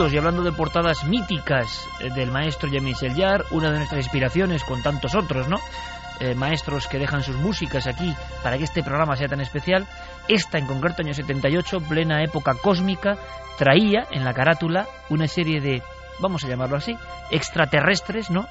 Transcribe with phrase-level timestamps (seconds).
[0.00, 4.04] 27 minutos y hablando de portadas míticas eh, del maestro Jamie Sellar, una de nuestras
[4.04, 5.58] inspiraciones con tantos otros, ¿no?
[6.20, 9.86] Eh, maestros que dejan sus músicas aquí para que este programa sea tan especial.
[10.28, 13.16] Esta en concreto, año 78, plena época cósmica,
[13.58, 15.82] traía en la carátula una serie de,
[16.18, 16.96] vamos a llamarlo así,
[17.30, 18.46] extraterrestres, ¿no?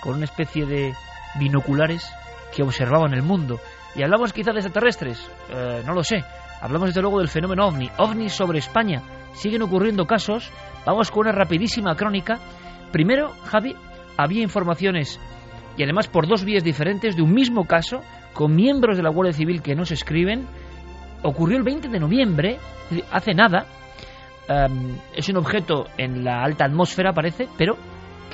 [0.00, 0.94] Con una especie de
[1.38, 2.10] binoculares
[2.54, 3.58] que observaban el mundo.
[3.94, 5.30] ¿Y hablamos quizá de extraterrestres?
[5.50, 6.24] Eh, no lo sé.
[6.60, 7.90] Hablamos desde luego del fenómeno ovni.
[7.96, 9.02] OVNI sobre España.
[9.34, 10.50] Siguen ocurriendo casos.
[10.86, 12.38] Vamos con una rapidísima crónica.
[12.90, 13.76] Primero, Javi,
[14.16, 15.20] había informaciones
[15.76, 18.00] y además por dos vías diferentes de un mismo caso
[18.32, 20.46] con miembros de la Guardia Civil que no se escriben.
[21.22, 22.58] Ocurrió el 20 de noviembre,
[23.10, 23.66] hace nada.
[24.48, 27.76] Em, es un objeto en la alta atmósfera, parece, pero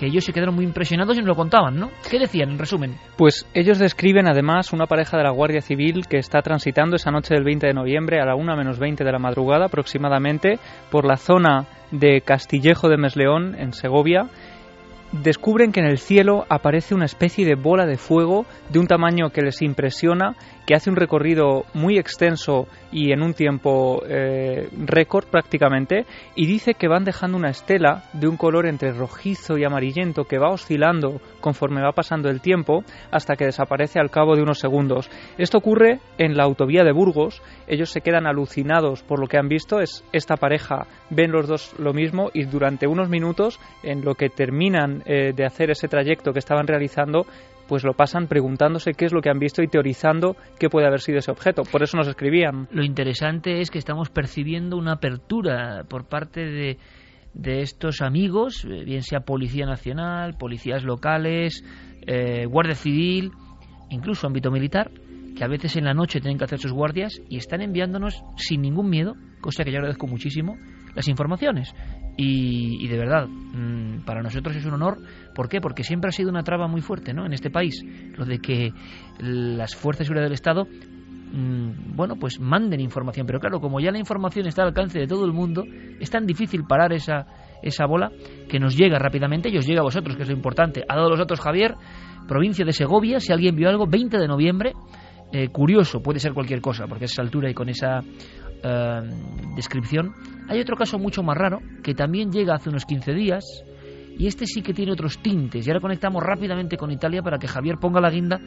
[0.01, 1.91] que ellos se quedaron muy impresionados y nos lo contaban, ¿no?
[2.11, 2.95] ¿Qué decían en resumen?
[3.19, 7.34] Pues ellos describen además una pareja de la Guardia Civil que está transitando esa noche
[7.34, 10.59] del 20 de noviembre a la 1 menos 20 de la madrugada aproximadamente
[10.91, 14.31] por la zona de Castillejo de Mesleón en Segovia
[15.12, 19.31] descubren que en el cielo aparece una especie de bola de fuego de un tamaño
[19.31, 20.37] que les impresiona,
[20.71, 26.75] que hace un recorrido muy extenso y en un tiempo eh, récord prácticamente, y dice
[26.75, 31.21] que van dejando una estela de un color entre rojizo y amarillento que va oscilando
[31.41, 35.11] conforme va pasando el tiempo hasta que desaparece al cabo de unos segundos.
[35.39, 39.48] Esto ocurre en la autovía de Burgos, ellos se quedan alucinados por lo que han
[39.48, 40.87] visto, es esta pareja.
[41.11, 45.45] Ven los dos lo mismo y durante unos minutos en lo que terminan eh, de
[45.45, 47.27] hacer ese trayecto que estaban realizando
[47.71, 50.99] pues lo pasan preguntándose qué es lo que han visto y teorizando qué puede haber
[50.99, 51.63] sido ese objeto.
[51.63, 52.67] Por eso nos escribían.
[52.73, 56.79] Lo interesante es que estamos percibiendo una apertura por parte de,
[57.33, 61.64] de estos amigos, eh, bien sea Policía Nacional, policías locales,
[62.09, 63.30] eh, Guardia Civil,
[63.89, 64.91] incluso ámbito militar,
[65.36, 68.63] que a veces en la noche tienen que hacer sus guardias y están enviándonos sin
[68.63, 70.57] ningún miedo, cosa que yo agradezco muchísimo,
[70.97, 71.73] las informaciones.
[72.17, 74.98] Y, de verdad, mm, para nosotros es un honor.
[75.35, 75.61] ¿Por qué?
[75.61, 77.25] Porque siempre ha sido una traba muy fuerte ¿no?
[77.25, 77.83] en este país,
[78.17, 78.73] lo de que
[79.19, 83.27] las fuerzas de seguridad del Estado mm, bueno, pues manden información.
[83.27, 85.65] Pero claro, como ya la información está al alcance de todo el mundo,
[85.98, 87.27] es tan difícil parar esa,
[87.63, 88.11] esa bola
[88.48, 90.85] que nos llega rápidamente y os llega a vosotros, que es lo importante.
[90.89, 91.75] Ha dado los datos Javier,
[92.29, 94.73] provincia de Segovia, si alguien vio algo, 20 de noviembre.
[95.33, 98.01] Eh, curioso, puede ser cualquier cosa, porque a esa altura y con esa
[98.63, 99.01] eh,
[99.55, 100.13] descripción.
[100.50, 103.44] Hay otro caso mucho más raro que también llega hace unos 15 días
[104.18, 105.64] y este sí que tiene otros tintes.
[105.64, 108.40] Y ahora conectamos rápidamente con Italia para que Javier ponga la guinda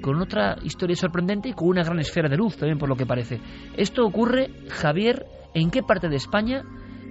[0.00, 3.06] con otra historia sorprendente y con una gran esfera de luz también por lo que
[3.06, 3.38] parece.
[3.76, 5.24] Esto ocurre, Javier,
[5.54, 6.64] ¿en qué parte de España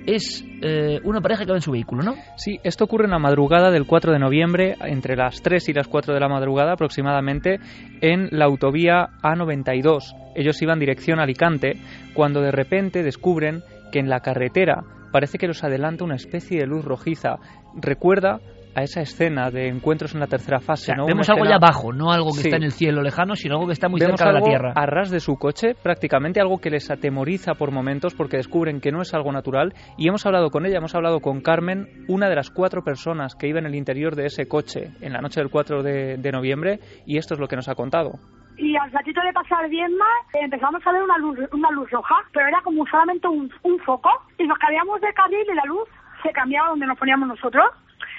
[0.05, 2.15] es eh, una pareja que va en su vehículo, ¿no?
[2.35, 5.87] Sí, esto ocurre en la madrugada del 4 de noviembre, entre las 3 y las
[5.87, 7.61] 4 de la madrugada aproximadamente,
[8.01, 10.33] en la autovía A92.
[10.35, 11.77] Ellos iban dirección a Alicante
[12.13, 16.65] cuando de repente descubren que en la carretera parece que los adelanta una especie de
[16.65, 17.35] luz rojiza.
[17.75, 18.39] Recuerda
[18.75, 20.93] a esa escena de encuentros en la tercera fase.
[20.95, 21.05] ¿no?
[21.05, 23.73] Vemos algo ya abajo, no algo que está en el cielo lejano, sino algo que
[23.73, 24.73] está muy cerca de la Tierra.
[24.75, 28.91] A ras de su coche, prácticamente algo que les atemoriza por momentos porque descubren que
[28.91, 29.73] no es algo natural.
[29.97, 33.47] Y hemos hablado con ella, hemos hablado con Carmen, una de las cuatro personas que
[33.47, 37.17] iba en el interior de ese coche en la noche del 4 de, noviembre, y
[37.17, 38.19] esto es lo que nos ha contado
[38.61, 42.15] y al ratito de pasar bien más empezamos a ver una luz, una luz roja,
[42.31, 43.49] pero era como solamente un,
[43.83, 45.89] foco y nos cambiamos de carril y la luz
[46.21, 47.65] se cambiaba donde nos poníamos nosotros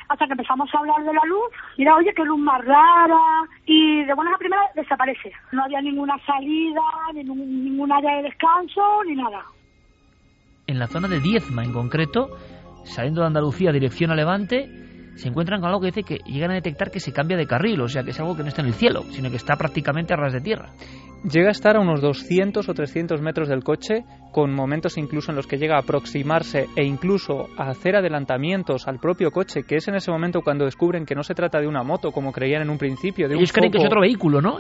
[0.09, 1.49] hasta que empezamos a hablar de la luz,
[1.79, 5.33] y era, oye, qué luz más rara, y de buenas a primeras desaparece.
[5.53, 6.83] No había ninguna salida,
[7.15, 9.43] ni ningún área de descanso, ni nada.
[10.67, 12.37] En la zona de Diezma, en concreto,
[12.85, 14.69] saliendo de Andalucía dirección a Levante,
[15.17, 17.81] se encuentran con algo que dice que llegan a detectar que se cambia de carril,
[17.81, 20.15] o sea, que es algo que no está en el cielo, sino que está prácticamente
[20.15, 20.73] a ras de tierra.
[21.31, 25.37] Llega a estar a unos 200 o 300 metros del coche, con momentos incluso en
[25.37, 29.87] los que llega a aproximarse e incluso a hacer adelantamientos al propio coche, que es
[29.87, 32.71] en ese momento cuando descubren que no se trata de una moto, como creían en
[32.71, 33.29] un principio.
[33.29, 34.59] De Ellos creen que es otro vehículo, ¿no?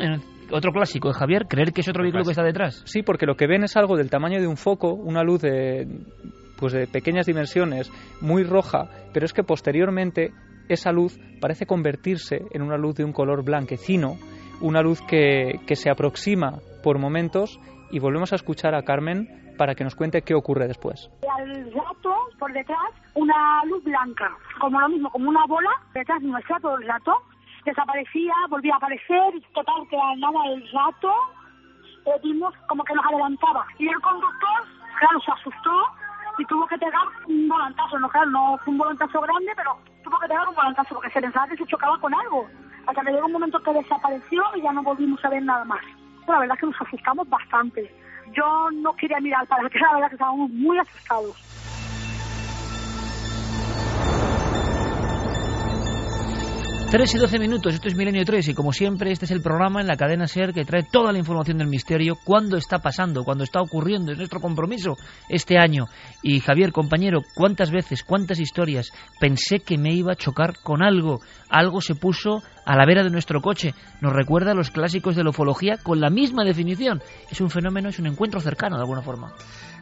[0.53, 2.83] Otro clásico de Javier, creer que es otro vehículo que está detrás.
[2.85, 5.89] Sí, porque lo que ven es algo del tamaño de un foco, una luz de,
[6.63, 7.91] pues de pequeñas dimensiones,
[8.21, 10.33] muy roja, pero es que posteriormente
[10.69, 14.17] esa luz parece convertirse en una luz de un color blanquecino,
[14.61, 17.59] una luz que, que se aproxima por momentos
[17.91, 21.11] y volvemos a escuchar a Carmen para que nos cuente qué ocurre después.
[21.37, 26.59] Al rato, por detrás, una luz blanca, como lo mismo, como una bola, detrás nuestra
[26.61, 27.13] todo el rato,
[27.65, 31.13] desaparecía, volvía a aparecer, total que al nada del rato
[32.07, 33.67] eh, vimos como que nos adelantaba.
[33.79, 34.67] Y el conductor,
[34.99, 35.71] claro, se asustó
[36.39, 39.79] y tuvo que pegar un volantazo, no claro, no fue un volantazo grande, pero
[40.13, 42.47] tuvo que pegar un volantazo porque se pensaba que se chocaba con algo.
[42.87, 45.81] Hasta que llegó un momento que desapareció y ya no volvimos a ver nada más.
[46.29, 47.95] la verdad es que nos asustamos bastante.
[48.33, 51.62] Yo no quería mirar para atrás, la verdad que estábamos muy asustados.
[56.93, 59.81] 3 y 12 minutos, esto es Milenio 3 y como siempre este es el programa
[59.81, 63.45] en la cadena SER que trae toda la información del misterio, cuándo está pasando, cuándo
[63.45, 64.99] está ocurriendo, es nuestro compromiso
[65.31, 65.87] este año.
[66.23, 71.23] Y Javier, compañero, ¿cuántas veces, cuántas historias pensé que me iba a chocar con algo?
[71.49, 73.73] Algo se puso a la vera de nuestro coche.
[74.03, 77.01] Nos recuerda a los clásicos de la ufología con la misma definición.
[77.31, 79.33] Es un fenómeno, es un encuentro cercano de alguna forma.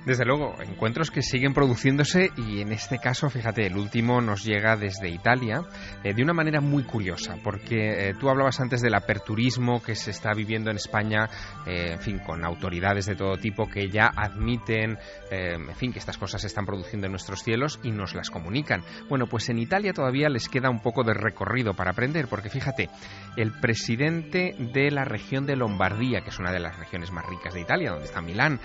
[0.06, 4.74] Desde luego, encuentros que siguen produciéndose y en este caso, fíjate, el último nos llega
[4.74, 5.62] desde Italia
[6.02, 10.10] eh, de una manera muy curiosa, porque eh, tú hablabas antes del aperturismo que se
[10.10, 11.28] está viviendo en España,
[11.66, 14.98] eh, en fin, con autoridades de todo tipo que ya admiten,
[15.30, 18.82] en fin, que estas cosas se están produciendo en nuestros cielos y nos las comunican.
[19.08, 22.88] Bueno, pues en Italia todavía les queda un poco de recorrido para aprender, porque fíjate,
[23.36, 27.52] el presidente de la región de Lombardía, que es una de las regiones más ricas
[27.54, 28.60] de Italia, donde está Milán,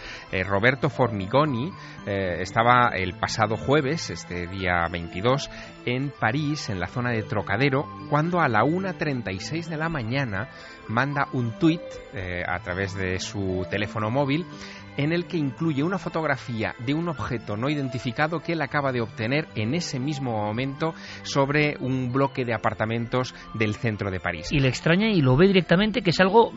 [0.46, 1.72] Roberto Forni Goni
[2.06, 5.50] eh, estaba el pasado jueves, este día 22,
[5.86, 10.50] en París, en la zona de Trocadero, cuando a la 1.36 de la mañana
[10.88, 11.82] manda un tuit
[12.14, 14.46] eh, a través de su teléfono móvil
[14.98, 19.02] en el que incluye una fotografía de un objeto no identificado que él acaba de
[19.02, 20.94] obtener en ese mismo momento
[21.24, 24.48] sobre un bloque de apartamentos del centro de París.
[24.52, 26.52] Y le extraña y lo ve directamente que es algo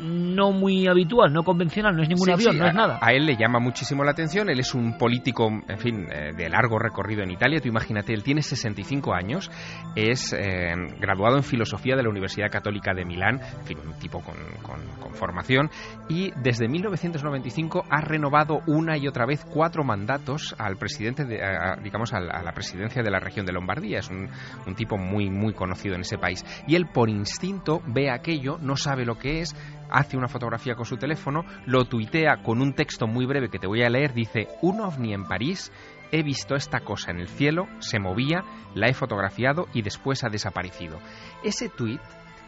[0.00, 2.98] no muy habitual, no convencional, no es ningún avión, no es nada.
[3.00, 6.48] A él le llama muchísimo la atención, él es un político, en fin, eh, de
[6.48, 9.50] largo recorrido en Italia, tú imagínate, él tiene 65 años,
[9.96, 14.20] es eh, graduado en filosofía de la Universidad Católica de Milán, en fin, un tipo
[14.20, 14.36] con,
[15.14, 15.70] formación,
[16.08, 21.40] y desde 1995 ha renovado una y otra vez cuatro mandatos al presidente, de,
[21.82, 24.28] digamos, a, la presidencia de la región de Lombardía, es un,
[24.66, 28.76] un tipo muy, muy conocido en ese país, y él por instinto ve aquello, no
[28.76, 29.54] sabe lo que es,
[29.90, 33.66] hace una fotografía con su teléfono, lo tuitea con un texto muy breve que te
[33.66, 35.72] voy a leer, dice, un ovni en París,
[36.12, 38.44] he visto esta cosa en el cielo, se movía,
[38.74, 40.98] la he fotografiado y después ha desaparecido.
[41.42, 42.00] Ese tuit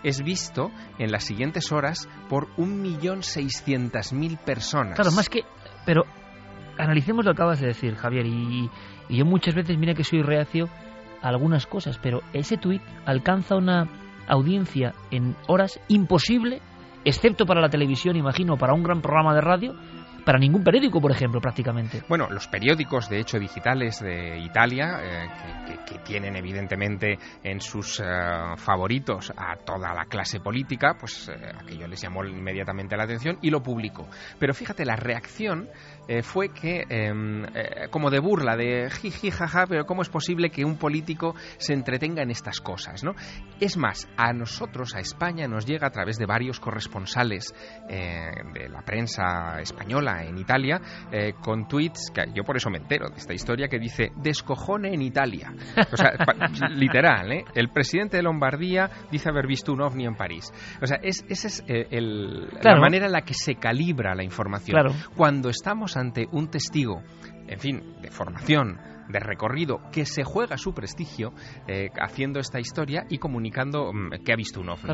[0.02, 4.94] es visto en las siguientes horas por 1.600.000 personas.
[4.94, 5.42] Claro, más que...
[5.84, 6.04] Pero
[6.78, 8.70] analicemos lo que acabas de decir, Javier, y,
[9.08, 10.69] yo muchas veces, mira que soy reacio
[11.22, 13.88] a algunas cosas, pero ese tuit alcanza una
[14.26, 16.62] audiencia en horas imposible
[17.05, 19.75] excepto para la televisión, imagino, para un gran programa de radio,
[20.25, 22.02] para ningún periódico, por ejemplo, prácticamente.
[22.08, 25.29] Bueno, los periódicos, de hecho, digitales de Italia, eh,
[25.87, 28.05] que, tienen evidentemente en sus eh,
[28.56, 33.50] favoritos a toda la clase política, pues eh, aquello les llamó inmediatamente la atención y
[33.50, 34.08] lo publicó.
[34.38, 35.69] Pero fíjate, la reacción
[36.23, 37.45] fue que, em,
[37.91, 42.23] como de burla, de jiji, jaja, pero ¿cómo es posible que un político se entretenga
[42.23, 43.05] en estas cosas?
[43.05, 43.15] ¿no?
[43.61, 47.55] Es más, a nosotros, a España, nos llega a través de varios corresponsales
[47.89, 50.81] de la prensa española, en Italia
[51.12, 54.95] eh, con tweets, que yo por eso me entero de esta historia, que dice descojone
[54.95, 55.53] en Italia.
[55.93, 56.12] O sea,
[56.71, 57.45] literal, ¿eh?
[57.55, 60.53] El presidente de Lombardía dice haber visto un ovni en París.
[60.81, 61.87] O sea, es, esa es eh,
[62.62, 64.79] la manera en la que se calibra la información.
[65.17, 67.02] Cuando estamos ante un testigo,
[67.47, 68.78] en fin, de formación,
[69.09, 71.33] de recorrido que se juega su prestigio
[71.66, 74.90] eh, haciendo esta historia y comunicando mm, que ha visto un ovni.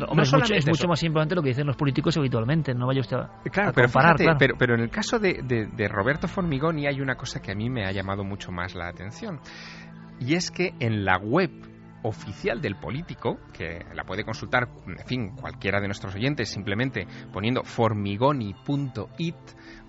[0.55, 3.71] es, mucho, más importante lo que dicen los políticos habitualmente, no vaya usted a, claro,
[3.73, 4.15] pero comparar.
[4.39, 7.69] Pero, pero, en el caso de, de Roberto Formigoni hay una cosa que a mí
[7.69, 9.39] me ha llamado mucho más la atención
[10.19, 11.51] y es que en la web
[12.03, 17.63] oficial del político, que la puede consultar, en fin, cualquiera de nuestros oyentes, simplemente poniendo
[17.63, 19.35] formigoni.it,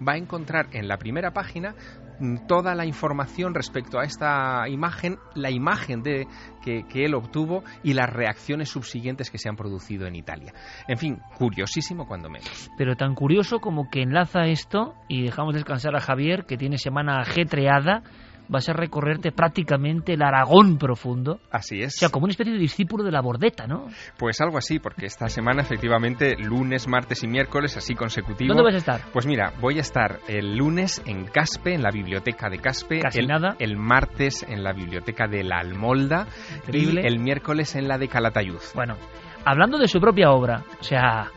[0.07, 1.75] va a encontrar en la primera página
[2.21, 6.27] mm, toda la información respecto a esta imagen, la imagen de
[6.63, 10.53] que, que, él obtuvo y las reacciones subsiguientes que se han producido en Italia.
[10.87, 12.71] En fin, curiosísimo cuando menos.
[12.77, 17.21] Pero tan curioso como que enlaza esto y dejamos descansar a Javier, que tiene semana
[17.21, 18.03] ajetreada
[18.49, 21.41] vas a recorrerte prácticamente el Aragón profundo.
[21.51, 21.97] Así es.
[21.97, 23.87] O sea, como una especie de discípulo de la bordeta, ¿no?
[24.17, 28.49] Pues algo así, porque esta semana efectivamente lunes, martes y miércoles, así consecutivo.
[28.49, 29.01] ¿Dónde vas a estar?
[29.13, 33.01] Pues mira, voy a estar el lunes en Caspe, en la biblioteca de Caspe.
[33.01, 33.57] Casi el, nada.
[33.59, 36.27] El martes en la biblioteca de la Almolda.
[36.67, 37.03] Increíble.
[37.03, 38.61] Y el miércoles en la de Calatayud.
[38.75, 38.97] Bueno,
[39.45, 41.31] hablando de su propia obra, o sea,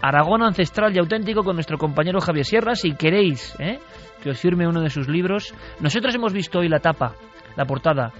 [0.00, 3.78] Aragón ancestral y auténtico con nuestro compañero Javier Sierra, si queréis, ¿eh?
[4.22, 5.54] que os firme uno de sus libros.
[5.80, 7.14] Nosotros hemos visto hoy la tapa,
[7.56, 8.12] la portada,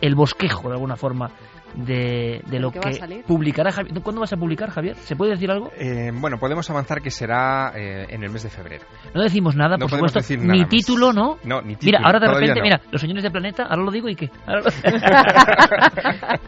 [0.00, 1.30] el bosquejo de alguna forma
[1.74, 2.80] de, lo que,
[3.26, 4.00] publicará Javier.
[4.02, 4.96] ¿Cuándo vas a publicar, Javier?
[4.96, 5.70] ¿Se puede decir algo?
[5.76, 8.84] Eh, bueno, podemos avanzar que será eh, en el mes de febrero.
[9.14, 10.20] No decimos nada, por supuesto.
[10.36, 11.38] ni título, ¿no?
[11.44, 11.98] No, ni título.
[11.98, 14.26] Mira, ahora de repente, mira, los señores de Planeta, ahora lo digo y qué.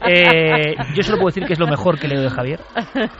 [0.06, 2.60] eh, yo solo puedo decir que es lo mejor que he leído de Javier.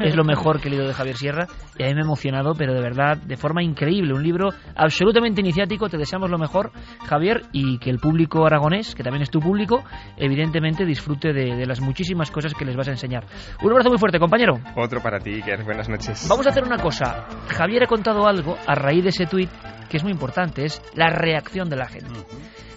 [0.00, 1.46] Es lo mejor que he leído de Javier Sierra.
[1.78, 4.12] Y a mí me ha emocionado, pero de verdad, de forma increíble.
[4.14, 5.88] Un libro absolutamente iniciático.
[5.88, 6.72] Te deseamos lo mejor,
[7.06, 9.84] Javier, y que el público aragonés, que también es tu público,
[10.16, 13.24] evidentemente disfrute de, de las muchísimas cosas que les vas a enseñar.
[13.62, 14.60] Un abrazo muy fuerte, compañero.
[14.76, 15.64] Otro para ti, Iker.
[15.64, 16.26] Buenas noches.
[16.28, 17.26] Vamos a hacer una cosa.
[17.48, 19.50] Javier ha contado algo a raíz de ese tuit
[19.88, 22.20] que es muy importante, es la reacción de la gente.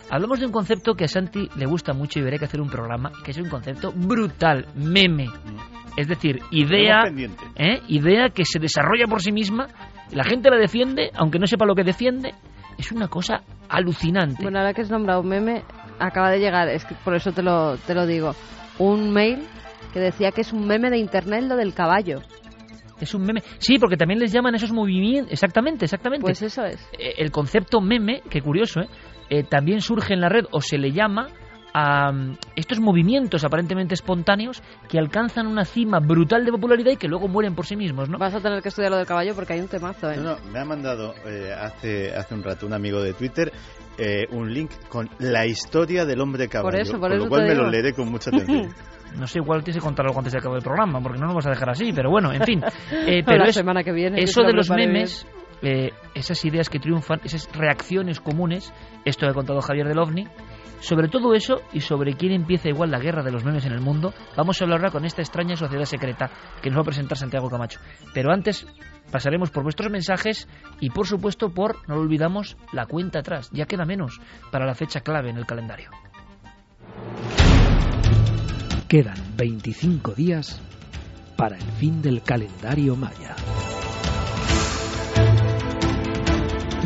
[0.09, 2.69] Hablamos de un concepto que a Santi le gusta mucho y veré que hacer un
[2.69, 5.27] programa, que es un concepto brutal, meme.
[5.95, 7.03] Es decir, idea,
[7.55, 7.81] ¿eh?
[7.87, 9.67] idea que se desarrolla por sí misma,
[10.11, 12.33] la gente la defiende, aunque no sepa lo que defiende,
[12.77, 14.41] es una cosa alucinante.
[14.41, 15.63] Bueno, ahora que has nombrado meme,
[15.99, 18.35] acaba de llegar, es que por eso te lo, te lo digo,
[18.79, 19.47] un mail
[19.93, 22.21] que decía que es un meme de internet lo del caballo.
[22.99, 23.41] Es un meme.
[23.59, 25.31] Sí, porque también les llaman esos movimientos.
[25.31, 26.23] Exactamente, exactamente.
[26.23, 26.81] Pues eso es.
[26.97, 28.87] Eh, El concepto meme, qué curioso, ¿eh?
[29.29, 31.27] Eh, también surge en la red o se le llama
[31.73, 32.11] a
[32.55, 37.55] estos movimientos aparentemente espontáneos que alcanzan una cima brutal de popularidad y que luego mueren
[37.55, 38.17] por sí mismos, ¿no?
[38.17, 40.17] Vas a tener que estudiar lo del caballo porque hay un temazo, ¿eh?
[40.17, 43.51] No, no, me ha mandado eh, hace, hace un rato un amigo de Twitter
[43.97, 46.71] eh, un link con la historia del hombre caballo.
[46.71, 48.69] Por eso, por con eso lo cual me lo leeré con mucha atención.
[49.13, 51.45] No sé, igual tienes que contarlo antes de acabar el programa, porque no nos vas
[51.45, 52.63] a dejar así, pero bueno, en fin.
[53.05, 54.19] Eh, pero la es- semana que viene.
[54.23, 55.27] eso lo de los memes,
[55.63, 58.73] eh, esas ideas que triunfan, esas reacciones comunes,
[59.05, 60.27] esto que ha contado Javier del OVNI,
[60.81, 63.79] sobre todo eso y sobre quién empieza igual la guerra de los memes en el
[63.79, 66.29] mundo, vamos a hablar ahora con esta extraña sociedad secreta
[66.61, 67.79] que nos va a presentar Santiago Camacho.
[68.13, 68.67] Pero antes
[69.09, 70.49] pasaremos por vuestros mensajes
[70.81, 73.49] y por supuesto por, no lo olvidamos, la cuenta atrás.
[73.53, 74.19] Ya queda menos
[74.51, 75.89] para la fecha clave en el calendario.
[78.89, 80.61] Quedan 25 días
[81.37, 83.35] para el fin del calendario maya.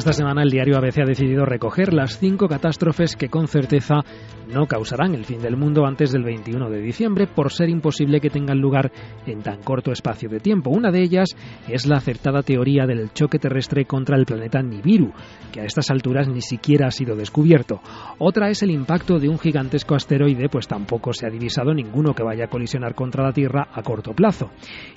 [0.08, 4.06] Esta semana el diario ABC ha decidido recoger las cinco catástrofes que con certeza
[4.48, 8.30] no causarán el fin del mundo antes del 21 de diciembre por ser imposible que
[8.30, 8.90] tengan lugar
[9.26, 10.70] en tan corto espacio de tiempo.
[10.70, 11.36] Una de ellas
[11.68, 15.12] es la acertada teoría del choque terrestre contra el planeta Nibiru,
[15.52, 17.82] que a estas alturas ni siquiera ha sido descubierto.
[18.18, 22.24] Otra es el impacto de un gigantesco asteroide, pues tampoco se ha divisado ninguno que
[22.24, 24.52] vaya a colisionar contra la Tierra a corto plazo.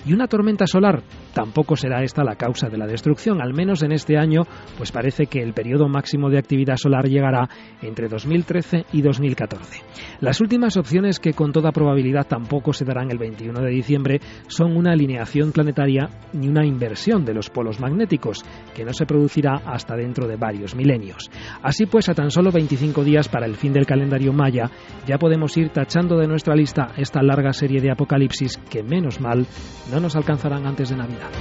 [0.05, 1.03] Y una tormenta solar,
[1.33, 4.43] tampoco será esta la causa de la destrucción, al menos en este año,
[4.77, 7.49] pues parece que el periodo máximo de actividad solar llegará
[7.81, 9.81] entre 2013 y 2014.
[10.19, 14.77] Las últimas opciones que con toda probabilidad tampoco se darán el 21 de diciembre son
[14.77, 19.95] una alineación planetaria ni una inversión de los polos magnéticos, que no se producirá hasta
[19.95, 21.31] dentro de varios milenios.
[21.63, 24.69] Así pues, a tan solo 25 días para el fin del calendario maya,
[25.07, 29.47] ya podemos ir tachando de nuestra lista esta larga serie de apocalipsis que, menos mal,
[29.91, 31.31] no nos alcanzarán antes de Navidad.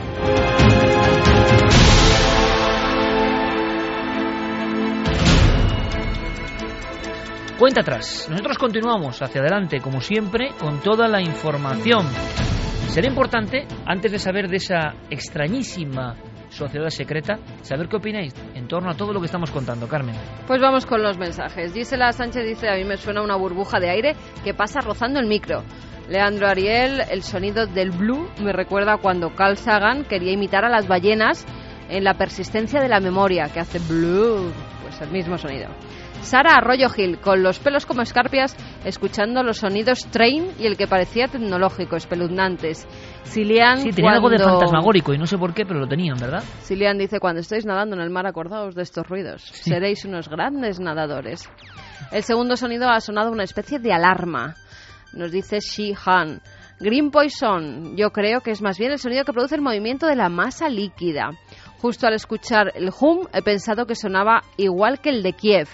[7.60, 8.26] Cuenta atrás.
[8.30, 12.06] Nosotros continuamos hacia adelante, como siempre, con toda la información.
[12.88, 16.16] Será importante, antes de saber de esa extrañísima
[16.48, 20.16] sociedad secreta, saber qué opináis en torno a todo lo que estamos contando, Carmen.
[20.46, 21.74] Pues vamos con los mensajes.
[21.74, 25.26] Gisela Sánchez dice, a mí me suena una burbuja de aire que pasa rozando el
[25.26, 25.62] micro.
[26.08, 30.88] Leandro Ariel, el sonido del blue me recuerda cuando Carl Sagan quería imitar a las
[30.88, 31.44] ballenas
[31.90, 34.50] en la persistencia de la memoria, que hace blue,
[34.82, 35.68] pues el mismo sonido.
[36.22, 40.86] Sara Arroyo Gil, con los pelos como escarpias, escuchando los sonidos train y el que
[40.86, 42.86] parecía tecnológico, espeluznantes.
[43.24, 46.16] Cilian, Sí, tenía algo de cuando- fantasmagórico y no sé por qué, pero lo tenían,
[46.18, 46.42] ¿verdad?
[46.62, 49.42] Cilian dice, cuando estéis nadando en el mar, acordaos de estos ruidos.
[49.42, 51.48] Seréis unos grandes nadadores.
[52.12, 54.54] El segundo sonido ha sonado una especie de alarma.
[55.12, 56.40] Nos dice Shi Han.
[56.78, 60.16] Green Poison, yo creo que es más bien el sonido que produce el movimiento de
[60.16, 61.30] la masa líquida.
[61.78, 65.68] Justo al escuchar el hum he pensado que sonaba igual que el de Kiev.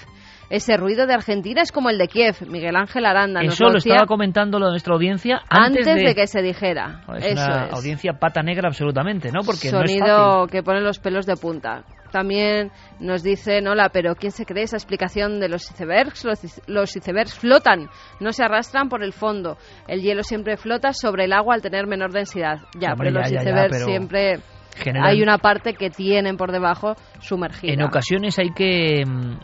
[0.49, 2.37] Ese ruido de Argentina es como el de Kiev.
[2.49, 5.87] Miguel Ángel Aranda nos Eso lo lo decía estaba comentando lo de nuestra audiencia antes,
[5.87, 6.15] antes de...
[6.15, 7.00] que se dijera.
[7.17, 7.73] Es Eso una es.
[7.73, 9.41] audiencia pata negra absolutamente, ¿no?
[9.45, 10.50] Porque no es sonido fácil.
[10.50, 11.85] que pone los pelos de punta.
[12.12, 16.25] También nos dicen, hola, pero ¿quién se cree esa explicación de los icebergs?
[16.25, 17.88] Los, los icebergs flotan,
[18.21, 19.59] no se arrastran por el fondo.
[19.88, 22.61] El hielo siempre flota sobre el agua al tener menor densidad.
[22.79, 24.41] Ya, Hombre, pero los ya, ya, ya, icebergs pero siempre
[25.03, 27.73] hay una parte que tienen por debajo sumergida.
[27.73, 29.38] En ocasiones hay que mm,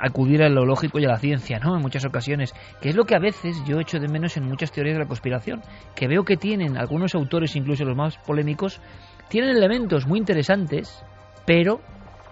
[0.00, 1.76] acudir a lo lógico y a la ciencia, ¿no?
[1.76, 4.72] En muchas ocasiones, que es lo que a veces yo echo de menos en muchas
[4.72, 5.62] teorías de la conspiración,
[5.94, 8.80] que veo que tienen algunos autores, incluso los más polémicos,
[9.28, 11.04] tienen elementos muy interesantes,
[11.46, 11.80] pero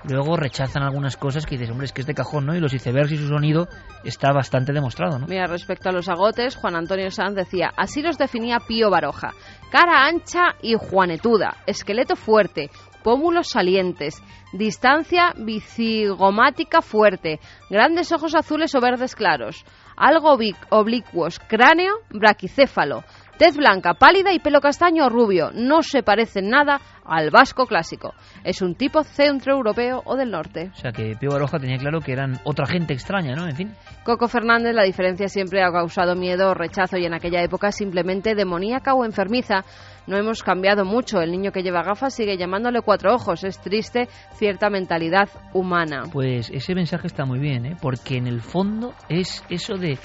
[0.04, 2.54] luego rechazan algunas cosas que dices, hombre, es que es de cajón, ¿no?
[2.54, 3.68] Y los icebergs y su sonido
[4.04, 5.26] está bastante demostrado, ¿no?
[5.26, 9.32] Mira, respecto a los agotes, Juan Antonio Sanz decía, así los definía Pío Baroja.
[9.70, 12.70] Cara ancha y juanetuda, esqueleto fuerte,
[13.06, 14.20] pómulos salientes,
[14.52, 17.38] distancia bicigomática fuerte,
[17.70, 19.64] grandes ojos azules o verdes claros,
[19.96, 20.36] algo
[20.70, 23.04] oblicuos, cráneo braquicéfalo,
[23.38, 25.50] Tez blanca, pálida y pelo castaño o rubio.
[25.52, 28.14] No se parece nada al vasco clásico.
[28.42, 30.70] Es un tipo centroeuropeo o del norte.
[30.72, 33.46] O sea que Pío Baroja tenía claro que eran otra gente extraña, ¿no?
[33.46, 33.74] En fin.
[34.04, 38.34] Coco Fernández, la diferencia siempre ha causado miedo o rechazo y en aquella época simplemente
[38.34, 39.64] demoníaca o enfermiza.
[40.06, 41.20] No hemos cambiado mucho.
[41.20, 43.44] El niño que lleva gafas sigue llamándole cuatro ojos.
[43.44, 46.04] Es triste cierta mentalidad humana.
[46.10, 47.76] Pues ese mensaje está muy bien, ¿eh?
[47.82, 49.98] porque en el fondo es eso de,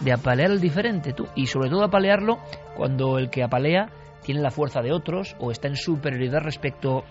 [0.00, 1.26] de apalear al diferente, tú.
[1.34, 2.38] Y sobre todo apalearlo
[2.76, 3.90] cuando el que apalea
[4.22, 7.04] tiene la fuerza de otros o está en superioridad respecto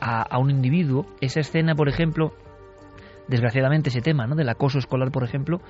[0.00, 1.06] a, un individuo.
[1.20, 2.32] Esa escena, por ejemplo,
[3.28, 4.34] desgraciadamente ese tema ¿no?
[4.34, 5.60] del acoso escolar, por ejemplo,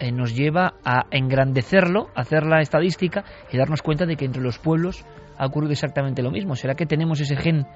[0.00, 4.58] eh, nos lleva a engrandecerlo, hacer la estadística y darnos cuenta de que entre los
[4.58, 5.04] pueblos
[5.38, 6.56] ha ocurrido exactamente lo mismo.
[6.56, 7.66] ¿Será que tenemos ese gen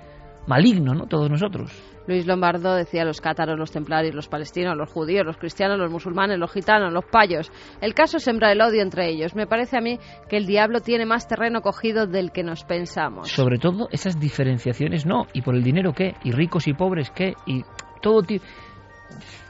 [0.48, 1.06] maligno, ¿no?
[1.06, 1.70] Todos nosotros.
[2.06, 6.38] Luis Lombardo decía los cátaros, los templarios, los palestinos, los judíos, los cristianos, los musulmanes,
[6.38, 7.52] los gitanos, los payos.
[7.82, 9.34] El caso es sembrar el odio entre ellos.
[9.34, 13.28] Me parece a mí que el diablo tiene más terreno cogido del que nos pensamos.
[13.28, 15.26] Sobre todo esas diferenciaciones, no.
[15.34, 16.14] ¿Y por el dinero qué?
[16.24, 17.34] ¿Y ricos y pobres qué?
[17.46, 17.62] Y
[18.00, 18.44] todo tipo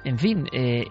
[0.04, 0.86] en fin, eh,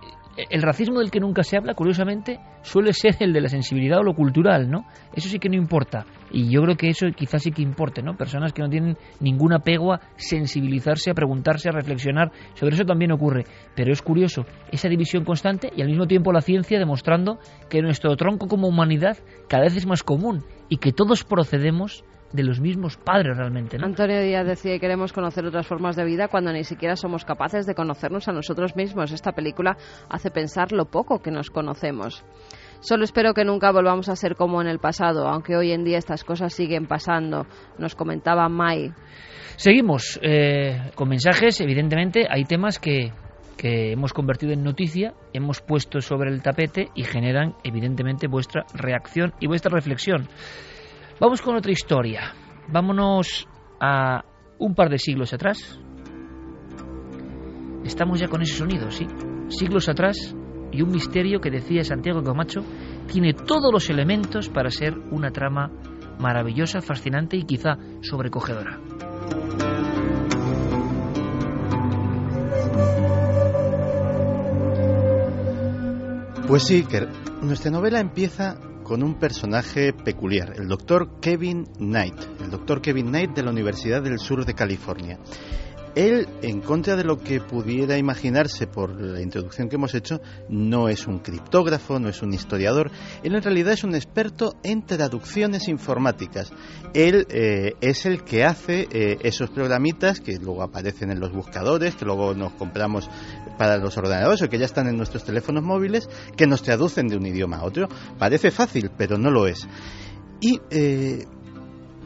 [0.50, 4.04] el racismo del que nunca se habla, curiosamente, suele ser el de la sensibilidad o
[4.04, 4.86] lo cultural, ¿no?
[5.14, 6.06] Eso sí que no importa.
[6.32, 8.16] Y yo creo que eso quizás sí que importe, ¿no?
[8.16, 12.32] Personas que no tienen ningún apego a sensibilizarse, a preguntarse, a reflexionar.
[12.56, 13.46] Sobre eso también ocurre.
[13.76, 18.16] Pero es curioso, esa división constante y al mismo tiempo la ciencia demostrando que nuestro
[18.16, 19.18] tronco como humanidad
[19.48, 22.04] cada vez es más común y que todos procedemos
[22.34, 23.78] de los mismos padres realmente.
[23.78, 23.86] ¿no?
[23.86, 27.66] Antonio Díaz decía que queremos conocer otras formas de vida cuando ni siquiera somos capaces
[27.66, 29.12] de conocernos a nosotros mismos.
[29.12, 29.78] Esta película
[30.10, 32.24] hace pensar lo poco que nos conocemos.
[32.80, 35.98] Solo espero que nunca volvamos a ser como en el pasado, aunque hoy en día
[35.98, 37.46] estas cosas siguen pasando,
[37.78, 38.94] nos comentaba Mai.
[39.56, 43.12] Seguimos eh, con mensajes, evidentemente hay temas que,
[43.58, 49.34] que hemos convertido en noticia, hemos puesto sobre el tapete y generan evidentemente vuestra reacción
[49.40, 50.28] y vuestra reflexión.
[51.20, 52.34] Vamos con otra historia.
[52.68, 53.48] Vámonos
[53.80, 54.24] a
[54.60, 55.80] un par de siglos atrás.
[57.84, 59.08] Estamos ya con ese sonido, ¿sí?
[59.48, 60.36] Siglos atrás
[60.72, 62.62] y un misterio que decía Santiago Camacho
[63.12, 65.72] tiene todos los elementos para ser una trama
[66.20, 68.80] maravillosa, fascinante y quizá sobrecogedora.
[76.48, 77.10] Pues sí, Iker,
[77.42, 83.32] nuestra novela empieza con un personaje peculiar, el doctor Kevin Knight, el doctor Kevin Knight
[83.36, 85.20] de la Universidad del Sur de California.
[85.98, 90.90] Él, en contra de lo que pudiera imaginarse por la introducción que hemos hecho, no
[90.90, 92.92] es un criptógrafo, no es un historiador.
[93.24, 96.54] Él en realidad es un experto en traducciones informáticas.
[96.94, 101.96] Él eh, es el que hace eh, esos programitas que luego aparecen en los buscadores,
[101.96, 103.10] que luego nos compramos
[103.58, 107.18] para los ordenadores o que ya están en nuestros teléfonos móviles, que nos traducen de
[107.18, 107.88] un idioma a otro.
[108.20, 109.68] Parece fácil, pero no lo es.
[110.42, 111.26] Y eh,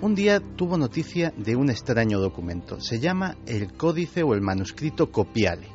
[0.02, 2.82] un día tuvo noticia de un extraño documento.
[2.82, 5.68] Se llama el códice o el manuscrito Copiale.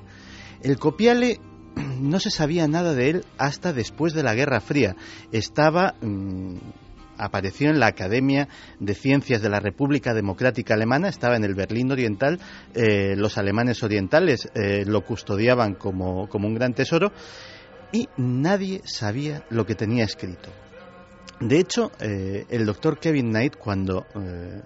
[0.62, 1.38] El Copiale
[2.00, 4.96] no se sabía nada de él hasta después de la Guerra Fría.
[5.30, 6.56] Estaba mmm,
[7.18, 8.48] apareció en la Academia
[8.80, 12.40] de Ciencias de la República Democrática Alemana, estaba en el Berlín Oriental,
[12.74, 17.12] eh, los alemanes orientales eh, lo custodiaban como, como un gran tesoro
[17.92, 20.50] y nadie sabía lo que tenía escrito.
[21.40, 24.62] De hecho, eh, el doctor Kevin Knight, cuando eh,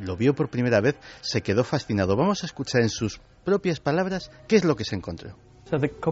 [0.00, 2.16] lo vio por primera vez, se quedó fascinado.
[2.16, 5.36] Vamos a escuchar en sus propias palabras qué es lo que se encontró.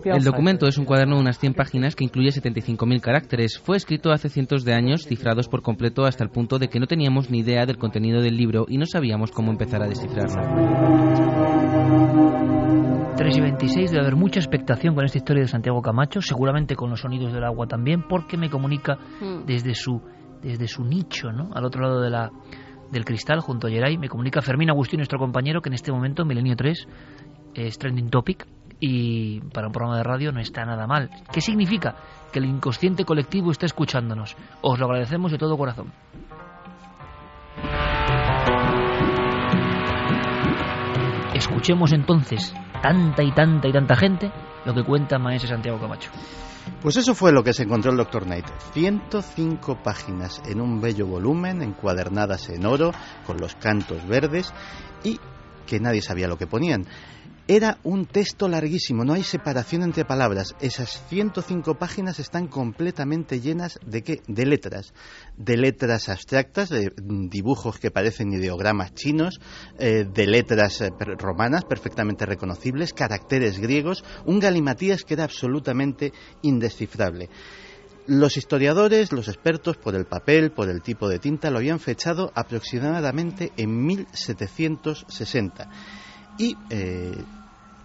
[0.05, 3.59] El documento es un cuaderno de unas 100 páginas que incluye 75.000 caracteres.
[3.59, 6.87] Fue escrito hace cientos de años, cifrados por completo hasta el punto de que no
[6.87, 11.32] teníamos ni idea del contenido del libro y no sabíamos cómo empezar a descifrarlo.
[13.16, 16.90] 3 y 26 debe haber mucha expectación con esta historia de Santiago Camacho, seguramente con
[16.90, 18.98] los sonidos del agua también, porque me comunica
[19.46, 20.01] desde su
[20.42, 21.51] desde su nicho, ¿no?
[21.55, 22.31] Al otro lado de la,
[22.90, 26.25] del cristal, junto a Geray, me comunica Fermín Agustín, nuestro compañero, que en este momento,
[26.25, 26.88] Milenio 3,
[27.55, 28.46] es trending topic
[28.81, 31.09] y para un programa de radio no está nada mal.
[31.33, 31.94] ¿Qué significa?
[32.33, 34.37] Que el inconsciente colectivo está escuchándonos.
[34.62, 35.92] Os lo agradecemos de todo corazón.
[41.35, 44.31] Escuchemos entonces tanta y tanta y tanta gente
[44.64, 46.11] lo que cuenta Maese Santiago Camacho.
[46.81, 48.47] Pues eso fue lo que se encontró el doctor Knight.
[48.73, 52.92] 105 páginas en un bello volumen, encuadernadas en oro,
[53.27, 54.53] con los cantos verdes
[55.03, 55.18] y
[55.66, 56.87] que nadie sabía lo que ponían.
[57.48, 60.55] Era un texto larguísimo, no hay separación entre palabras.
[60.61, 64.22] Esas 105 páginas están completamente llenas de qué?
[64.28, 64.94] De letras.
[65.37, 69.40] De letras abstractas, de dibujos que parecen ideogramas chinos,
[69.81, 77.28] eh, de letras eh, romanas perfectamente reconocibles, caracteres griegos, un galimatías que era absolutamente indescifrable.
[78.07, 82.31] Los historiadores, los expertos, por el papel, por el tipo de tinta, lo habían fechado
[82.37, 85.70] aproximadamente en 1760.
[86.38, 87.12] Y eh,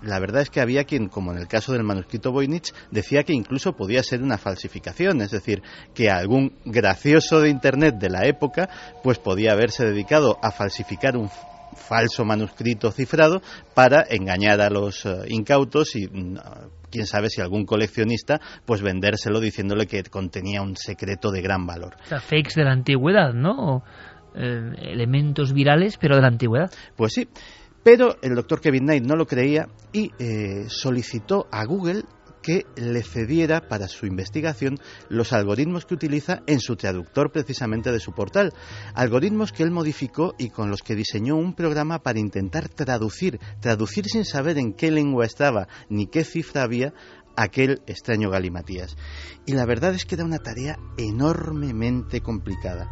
[0.02, 3.34] la verdad es que había quien, como en el caso del manuscrito Voynich, decía que
[3.34, 5.62] incluso podía ser una falsificación, es decir,
[5.94, 8.70] que algún gracioso de Internet de la época
[9.04, 11.30] pues podía haberse dedicado a falsificar un
[11.76, 13.42] falso manuscrito cifrado
[13.74, 16.38] para engañar a los eh, incautos y mm,
[16.90, 21.96] quién sabe si algún coleccionista pues vendérselo diciéndole que contenía un secreto de gran valor.
[22.04, 23.84] O sea, fakes de la antigüedad, ¿no?
[24.36, 26.72] Eh, elementos virales, pero de la antigüedad.
[26.96, 27.28] Pues sí.
[27.88, 32.04] Pero el doctor Kevin Knight no lo creía y eh, solicitó a Google
[32.44, 38.02] que le cediera para su investigación los algoritmos que utiliza en su traductor precisamente de
[38.02, 38.52] su portal.
[38.94, 44.04] Algoritmos que él modificó y con los que diseñó un programa para intentar traducir, traducir
[44.10, 46.94] sin saber en qué lengua estaba ni qué cifra había
[47.38, 48.98] aquel extraño galimatías.
[49.46, 52.92] Y la verdad es que era una tarea enormemente complicada.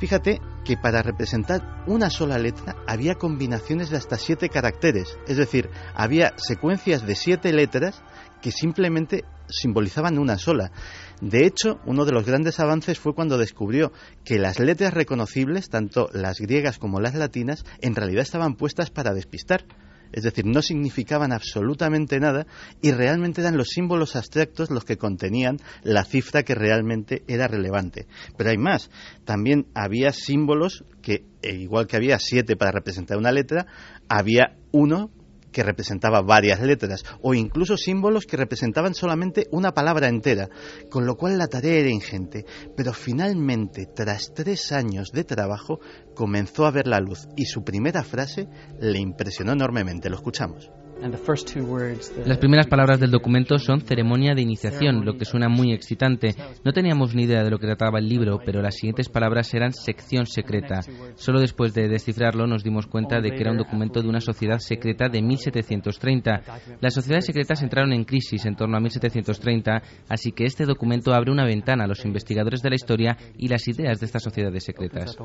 [0.00, 5.68] Fíjate que para representar una sola letra había combinaciones de hasta siete caracteres, es decir,
[5.94, 8.02] había secuencias de siete letras
[8.40, 10.72] que simplemente simbolizaban una sola.
[11.20, 13.92] De hecho, uno de los grandes avances fue cuando descubrió
[14.24, 19.12] que las letras reconocibles, tanto las griegas como las latinas, en realidad estaban puestas para
[19.12, 19.66] despistar
[20.12, 22.46] es decir, no significaban absolutamente nada
[22.82, 28.06] y realmente eran los símbolos abstractos los que contenían la cifra que realmente era relevante.
[28.36, 28.90] Pero hay más,
[29.24, 33.66] también había símbolos que, eh, igual que había siete para representar una letra,
[34.08, 35.10] había uno
[35.52, 40.48] que representaba varias letras o incluso símbolos que representaban solamente una palabra entera,
[40.90, 42.44] con lo cual la tarea era ingente.
[42.76, 45.80] Pero finalmente, tras tres años de trabajo,
[46.14, 50.10] comenzó a ver la luz y su primera frase le impresionó enormemente.
[50.10, 50.70] Lo escuchamos.
[52.26, 56.34] Las primeras palabras del documento son ceremonia de iniciación, lo que suena muy excitante.
[56.64, 59.72] No teníamos ni idea de lo que trataba el libro, pero las siguientes palabras eran
[59.72, 60.80] sección secreta.
[61.14, 64.58] Solo después de descifrarlo nos dimos cuenta de que era un documento de una sociedad
[64.58, 66.42] secreta de 1730.
[66.80, 71.32] Las sociedades secretas entraron en crisis en torno a 1730, así que este documento abre
[71.32, 75.16] una ventana a los investigadores de la historia y las ideas de estas sociedades secretas.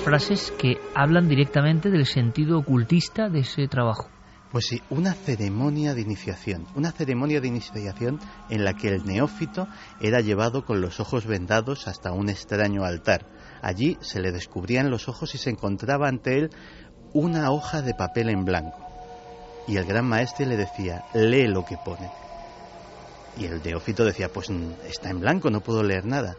[0.00, 4.08] Frases que hablan directamente del sentido ocultista de ese trabajo.
[4.50, 9.68] Pues sí, una ceremonia de iniciación, una ceremonia de iniciación en la que el neófito
[10.00, 13.26] era llevado con los ojos vendados hasta un extraño altar.
[13.60, 16.50] Allí se le descubrían los ojos y se encontraba ante él
[17.12, 18.78] una hoja de papel en blanco.
[19.66, 22.10] Y el gran maestre le decía, lee lo que pone.
[23.36, 24.50] Y el neófito decía, pues
[24.88, 26.36] está en blanco, no puedo leer nada.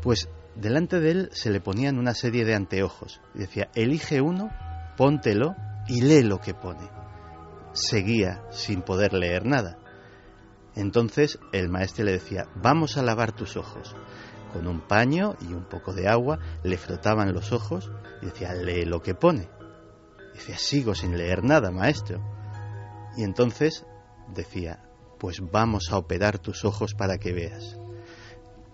[0.00, 4.50] Pues delante de él se le ponían una serie de anteojos y decía, elige uno,
[4.96, 5.54] póntelo
[5.86, 6.90] y lee lo que pone.
[7.72, 9.78] Seguía sin poder leer nada.
[10.74, 13.94] Entonces el maestro le decía, vamos a lavar tus ojos.
[14.52, 17.90] Con un paño y un poco de agua le frotaban los ojos
[18.22, 19.48] y decía, lee lo que pone.
[20.34, 22.20] decía, sigo sin leer nada, maestro.
[23.16, 23.86] Y entonces
[24.34, 24.84] decía,
[25.18, 27.78] pues vamos a operar tus ojos para que veas.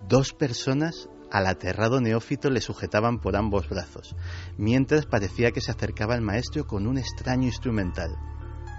[0.07, 4.15] Dos personas al aterrado neófito le sujetaban por ambos brazos,
[4.57, 8.15] mientras parecía que se acercaba el maestro con un extraño instrumental.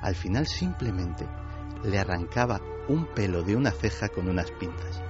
[0.03, 1.27] Al final simplemente
[1.85, 5.03] le arrancaba un pelo de una ceja con unas pinzas.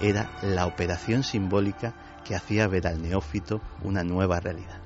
[0.00, 1.94] Era la operación simbólica
[2.24, 4.80] que hacía ver al neófito una nueva realidad.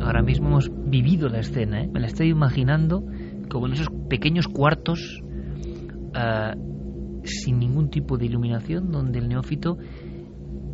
[0.00, 1.88] Ahora mismo hemos vivido la escena, ¿eh?
[1.88, 3.04] me la estoy imaginando
[3.48, 5.22] como en esos pequeños cuartos
[6.14, 6.54] ah,
[7.24, 9.76] sin ningún tipo de iluminación, donde el neófito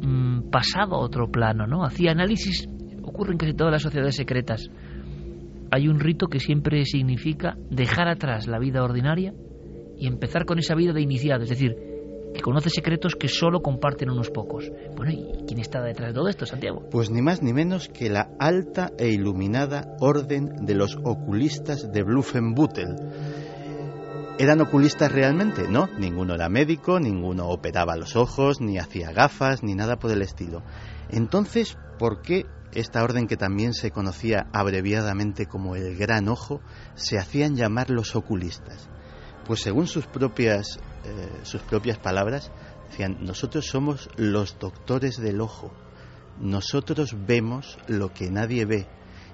[0.02, 1.84] mm, pasaba a otro plano, ¿no?
[1.84, 2.68] Hacía análisis,
[3.02, 4.70] ocurre en casi todas las sociedades secretas.
[5.70, 9.34] Hay un rito que siempre significa dejar atrás la vida ordinaria
[9.98, 11.76] y empezar con esa vida de iniciado, es decir,
[12.34, 14.70] que conoce secretos que solo comparten unos pocos.
[14.96, 16.84] Bueno, ¿y quién está detrás de todo esto, Santiago?
[16.90, 22.02] Pues ni más ni menos que la alta e iluminada orden de los oculistas de
[22.02, 22.96] Bluffenbüttel
[24.40, 25.66] ¿Eran oculistas realmente?
[25.68, 30.22] No, ninguno era médico, ninguno operaba los ojos, ni hacía gafas, ni nada por el
[30.22, 30.62] estilo.
[31.08, 36.60] Entonces, ¿por qué esta orden que también se conocía abreviadamente como el Gran Ojo
[36.94, 38.88] se hacían llamar los oculistas?
[39.44, 42.52] Pues según sus propias, eh, sus propias palabras,
[42.90, 45.72] decían, nosotros somos los doctores del ojo,
[46.38, 48.86] nosotros vemos lo que nadie ve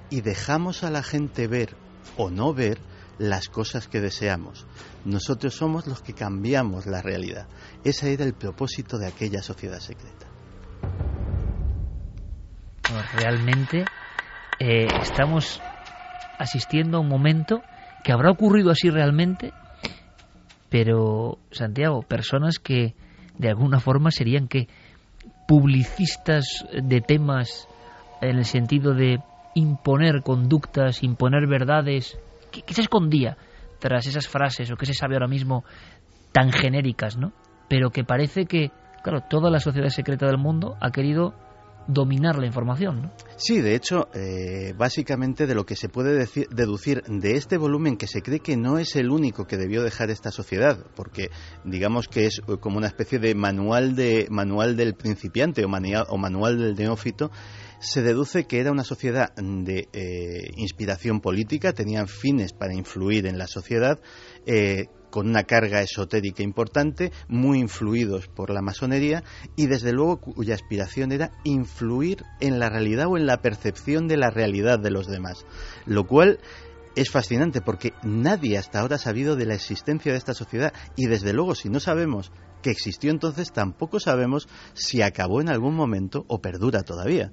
[0.09, 1.77] y dejamos a la gente ver
[2.17, 2.79] o no ver
[3.19, 4.67] las cosas que deseamos.
[5.05, 7.47] Nosotros somos los que cambiamos la realidad.
[7.85, 10.27] Ese era el propósito de aquella sociedad secreta.
[13.17, 13.85] realmente
[14.61, 15.61] eh, estamos
[16.39, 17.63] asistiendo a un momento
[18.03, 19.53] que habrá ocurrido así realmente,
[20.69, 22.95] pero Santiago, personas que
[23.39, 24.69] de alguna forma serían que
[25.49, 27.69] publicistas de temas
[28.21, 29.19] en el sentido de
[29.55, 32.19] imponer conductas, imponer verdades,
[32.63, 33.37] ¿qué, se escondía
[33.79, 35.65] tras esas frases o qué se sabe ahora mismo
[36.33, 37.33] tan genéricas, ¿no?
[37.69, 38.71] Pero que parece que,
[39.03, 41.35] claro, toda la sociedad secreta del mundo ha querido
[41.87, 43.03] dominar la información.
[43.03, 43.13] ¿no?
[43.37, 48.07] Sí, de hecho, eh, básicamente de lo que se puede deducir de este volumen que
[48.07, 51.31] se cree que no es el único que debió dejar esta sociedad, porque
[51.65, 56.59] digamos que es como una especie de manual de manual del principiante o, o manual
[56.59, 57.31] del neófito,
[57.85, 63.39] se deduce que era una sociedad de eh, inspiración política, tenían fines para influir en
[63.39, 64.01] la sociedad.
[64.47, 69.23] Eh, con una carga esotérica importante, muy influidos por la masonería
[69.55, 74.17] y desde luego cuya aspiración era influir en la realidad o en la percepción de
[74.17, 75.47] la realidad de los demás.
[75.87, 76.41] Lo cual
[76.97, 81.07] es fascinante porque nadie hasta ahora ha sabido de la existencia de esta sociedad y
[81.07, 86.25] desde luego si no sabemos que existió entonces tampoco sabemos si acabó en algún momento
[86.27, 87.31] o perdura todavía.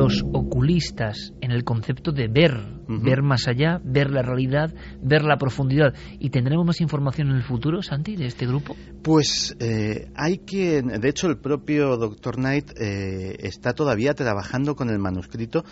[0.00, 2.52] Los oculistas en el concepto de ver,
[2.88, 5.94] ver más allá, ver la realidad, ver la profundidad.
[6.18, 8.76] ¿Y tendremos más información en el futuro, Santi, de este grupo?
[9.02, 12.36] Pues eh, hay que, de hecho, el propio Dr.
[12.36, 15.64] Knight eh, está todavía trabajando con el manuscrito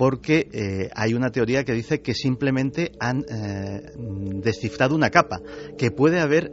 [0.00, 3.22] porque eh, hay una teoría que dice que simplemente han
[4.40, 5.42] descifrado una capa,
[5.76, 6.52] que puede haber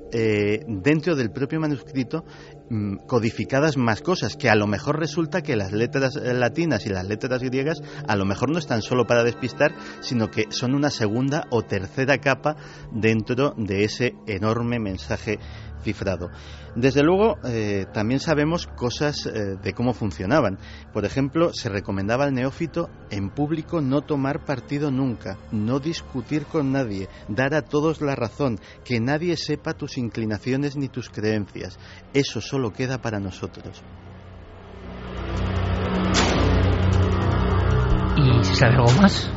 [0.68, 2.26] dentro del propio manuscrito
[2.70, 7.08] mm, codificadas más cosas, que a lo mejor resulta que las letras latinas y las
[7.08, 11.46] letras griegas a lo mejor no están solo para despistar, sino que son una segunda
[11.50, 12.58] o tercera capa
[12.92, 15.40] dentro de ese enorme mensaje
[15.82, 16.30] cifrado.
[16.76, 20.60] Desde luego, eh, también sabemos cosas eh, de cómo funcionaban.
[20.94, 26.72] Por ejemplo, se recomendaba al neófito en público no tomar partido nunca, no discutir con
[26.72, 31.80] nadie, dar a todos la razón, que nadie sepa tus inclinaciones ni tus creencias.
[32.14, 33.82] Eso solo queda para nosotros.
[38.18, 39.32] ¿Y se sabe algo más?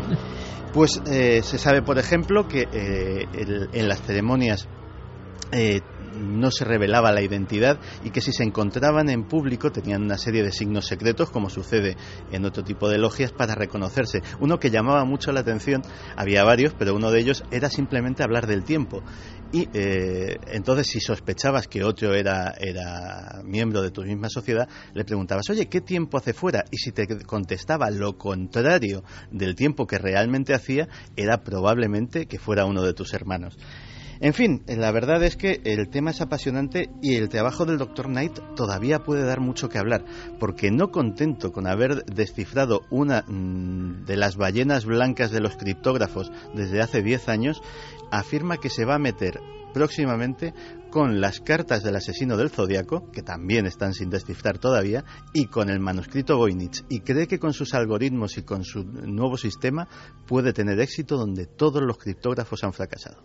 [0.73, 4.69] Pues eh, se sabe, por ejemplo, que en las ceremonias
[6.13, 10.43] no se revelaba la identidad y que si se encontraban en público tenían una serie
[10.43, 11.97] de signos secretos, como sucede
[12.31, 14.23] en otro tipo de logias, para reconocerse.
[14.39, 15.83] Uno que llamaba mucho la atención,
[16.17, 19.03] había varios, pero uno de ellos era simplemente hablar del tiempo.
[19.53, 25.05] Y eh, entonces, si sospechabas que otro era, era miembro de tu misma sociedad, le
[25.05, 26.65] preguntabas, oye, ¿qué tiempo hace fuera?
[26.71, 32.65] Y si te contestaba lo contrario del tiempo que realmente hacía, era probablemente que fuera
[32.65, 33.59] uno de tus hermanos.
[34.23, 38.05] En fin, la verdad es que el tema es apasionante y el trabajo del Dr.
[38.07, 40.05] Knight todavía puede dar mucho que hablar,
[40.39, 46.31] porque no contento con haber descifrado una mm, de las ballenas blancas de los criptógrafos
[46.55, 47.63] desde hace 10 años,
[48.11, 49.41] afirma que se va a meter
[49.73, 50.53] próximamente
[50.91, 55.03] con las cartas del asesino del zodiaco, que también están sin descifrar todavía,
[55.33, 59.39] y con el manuscrito Voynich, y cree que con sus algoritmos y con su nuevo
[59.39, 59.89] sistema
[60.27, 63.23] puede tener éxito donde todos los criptógrafos han fracasado.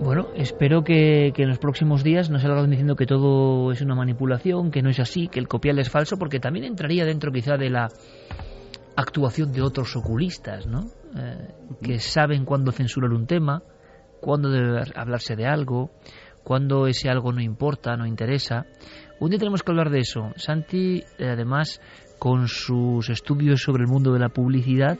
[0.00, 4.70] Bueno, espero que, en los próximos días no salgan diciendo que todo es una manipulación,
[4.70, 7.70] que no es así, que el copial es falso, porque también entraría dentro quizá de
[7.70, 7.88] la
[8.96, 10.80] actuación de otros oculistas, ¿no?
[11.16, 11.48] Eh,
[11.82, 13.62] que saben cuándo censurar un tema,
[14.20, 15.90] cuándo debe hablarse de algo,
[16.42, 18.66] cuándo ese algo no importa, no interesa.
[19.20, 20.32] Un día tenemos que hablar de eso.
[20.36, 21.80] Santi, eh, además,
[22.18, 24.98] con sus estudios sobre el mundo de la publicidad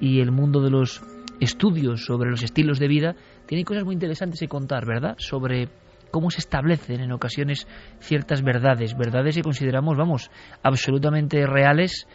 [0.00, 1.02] y el mundo de los
[1.40, 3.16] estudios sobre los estilos de vida,
[3.48, 5.16] tiene cosas muy interesantes que contar, ¿verdad?
[5.18, 5.70] Sobre
[6.10, 7.66] cómo se establecen en ocasiones
[7.98, 10.30] ciertas verdades, verdades que consideramos, vamos,
[10.62, 12.06] absolutamente reales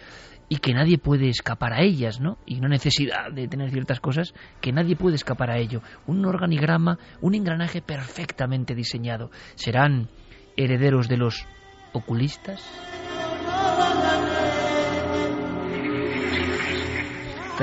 [0.47, 2.37] y que nadie puede escapar a ellas, ¿no?
[2.45, 5.81] Y no necesidad de tener ciertas cosas que nadie puede escapar a ello.
[6.05, 9.31] Un organigrama, un engranaje perfectamente diseñado.
[9.55, 10.09] ¿Serán
[10.55, 11.47] herederos de los
[11.93, 12.61] oculistas?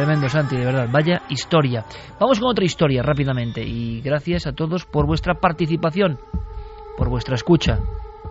[0.01, 0.89] Tremendo, Santi, de verdad.
[0.91, 1.85] Vaya historia.
[2.19, 3.63] Vamos con otra historia rápidamente.
[3.63, 6.19] Y gracias a todos por vuestra participación,
[6.97, 7.81] por vuestra escucha.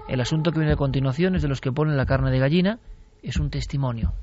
[0.07, 2.79] El asunto que viene a continuación es de los que ponen la carne de gallina.
[3.21, 4.13] Es un testimonio.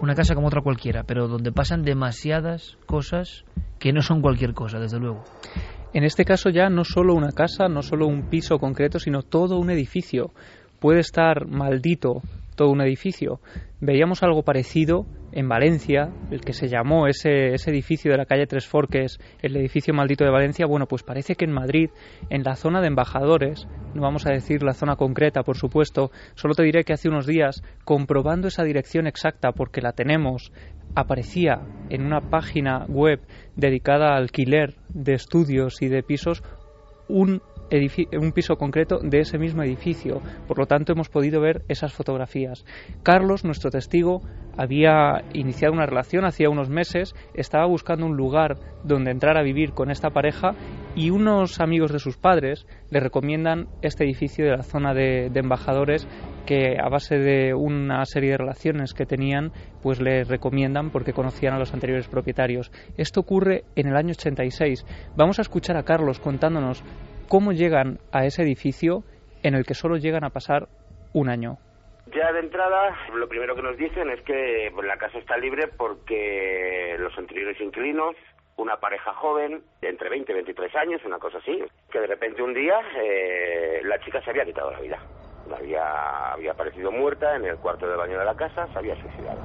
[0.00, 3.44] Una casa como otra cualquiera, pero donde pasan demasiadas cosas
[3.78, 5.22] que no son cualquier cosa, desde luego.
[5.96, 9.58] En este caso ya no solo una casa, no solo un piso concreto, sino todo
[9.58, 10.30] un edificio.
[10.78, 12.20] Puede estar maldito
[12.54, 13.40] todo un edificio.
[13.80, 18.46] Veíamos algo parecido en Valencia, el que se llamó ese, ese, edificio de la calle
[18.46, 20.64] Tres Forques, el edificio maldito de Valencia.
[20.64, 21.90] Bueno, pues parece que en Madrid,
[22.30, 26.54] en la zona de embajadores, no vamos a decir la zona concreta, por supuesto, solo
[26.54, 30.52] te diré que hace unos días, comprobando esa dirección exacta, porque la tenemos,
[30.94, 33.20] aparecía en una página web
[33.56, 36.42] dedicada al alquiler de estudios y de pisos
[37.08, 40.20] un un piso concreto de ese mismo edificio.
[40.46, 42.64] Por lo tanto, hemos podido ver esas fotografías.
[43.02, 44.22] Carlos, nuestro testigo,
[44.56, 49.72] había iniciado una relación hacía unos meses, estaba buscando un lugar donde entrar a vivir
[49.72, 50.52] con esta pareja
[50.94, 55.40] y unos amigos de sus padres le recomiendan este edificio de la zona de, de
[55.40, 56.08] embajadores
[56.46, 59.52] que a base de una serie de relaciones que tenían,
[59.82, 62.70] pues le recomiendan porque conocían a los anteriores propietarios.
[62.96, 64.86] Esto ocurre en el año 86.
[65.16, 66.82] Vamos a escuchar a Carlos contándonos
[67.26, 69.02] cómo llegan a ese edificio
[69.42, 70.68] en el que solo llegan a pasar
[71.12, 71.58] un año.
[72.14, 76.96] Ya de entrada, lo primero que nos dicen es que la casa está libre porque
[76.98, 78.14] los anteriores inquilinos,
[78.56, 81.58] una pareja joven de entre 20 y 23 años, una cosa así,
[81.90, 84.98] que de repente un día eh, la chica se había quitado la vida.
[85.56, 89.38] Había, había aparecido muerta en el cuarto de baño de la casa, se había suicidado.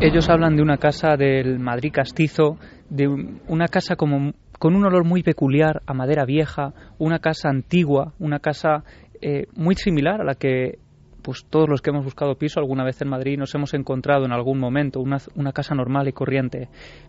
[0.00, 2.56] Ellos hablan de una casa del Madrid castizo,
[2.88, 3.08] de
[3.48, 8.40] una casa como con un olor muy peculiar a madera vieja, una casa antigua, una
[8.40, 8.84] casa
[9.20, 10.78] eh, muy similar a la que
[11.22, 14.32] pues todos los que hemos buscado piso alguna vez en Madrid nos hemos encontrado en
[14.32, 16.68] algún momento, una, una, casa normal y corriente.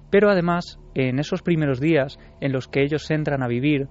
[0.09, 3.87] Pero además, en esos primeros días en los que ellos entran a vivir,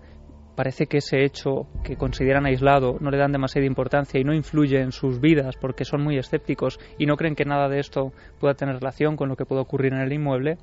[0.59, 4.81] parece que ese hecho que consideran aislado no le dan demasiada importancia y no influye
[4.81, 8.55] en sus vidas porque son muy escépticos y no creen que nada de esto pueda
[8.55, 10.59] tener relación con lo que puede ocurrir en el inmueble,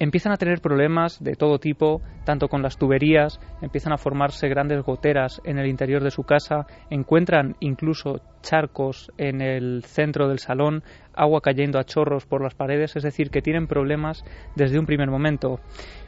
[0.00, 4.82] empiezan a tener problemas de todo tipo, tanto con las tuberías, empiezan a formarse grandes
[4.82, 10.82] goteras en el interior de su casa, encuentran incluso charcos en el centro del salón,
[11.14, 14.24] agua cayendo a chorros por las paredes, es decir, que tienen problemas
[14.56, 15.60] desde un primer momento,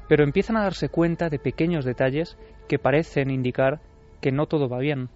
[0.09, 3.81] pero empiezan a darse cuenta de pequeños detalles que parecen indicar
[4.23, 5.11] que no todo va bien.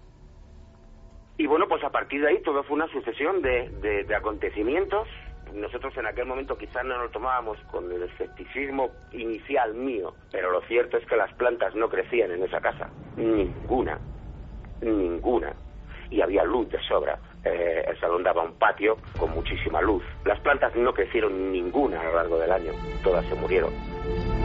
[1.39, 5.07] Y bueno, pues a partir de ahí todo fue una sucesión de, de, de acontecimientos
[5.53, 10.61] nosotros en aquel momento quizás no lo tomábamos con el escepticismo inicial mío, pero lo
[10.61, 13.99] cierto es que las plantas no crecían en esa casa, ninguna,
[14.81, 15.53] ninguna,
[16.09, 17.19] y había luz de sobra.
[17.43, 20.03] Eh, el salón daba un patio con muchísima luz.
[20.25, 22.71] Las plantas no crecieron ninguna a lo largo del año,
[23.03, 24.36] todas se murieron.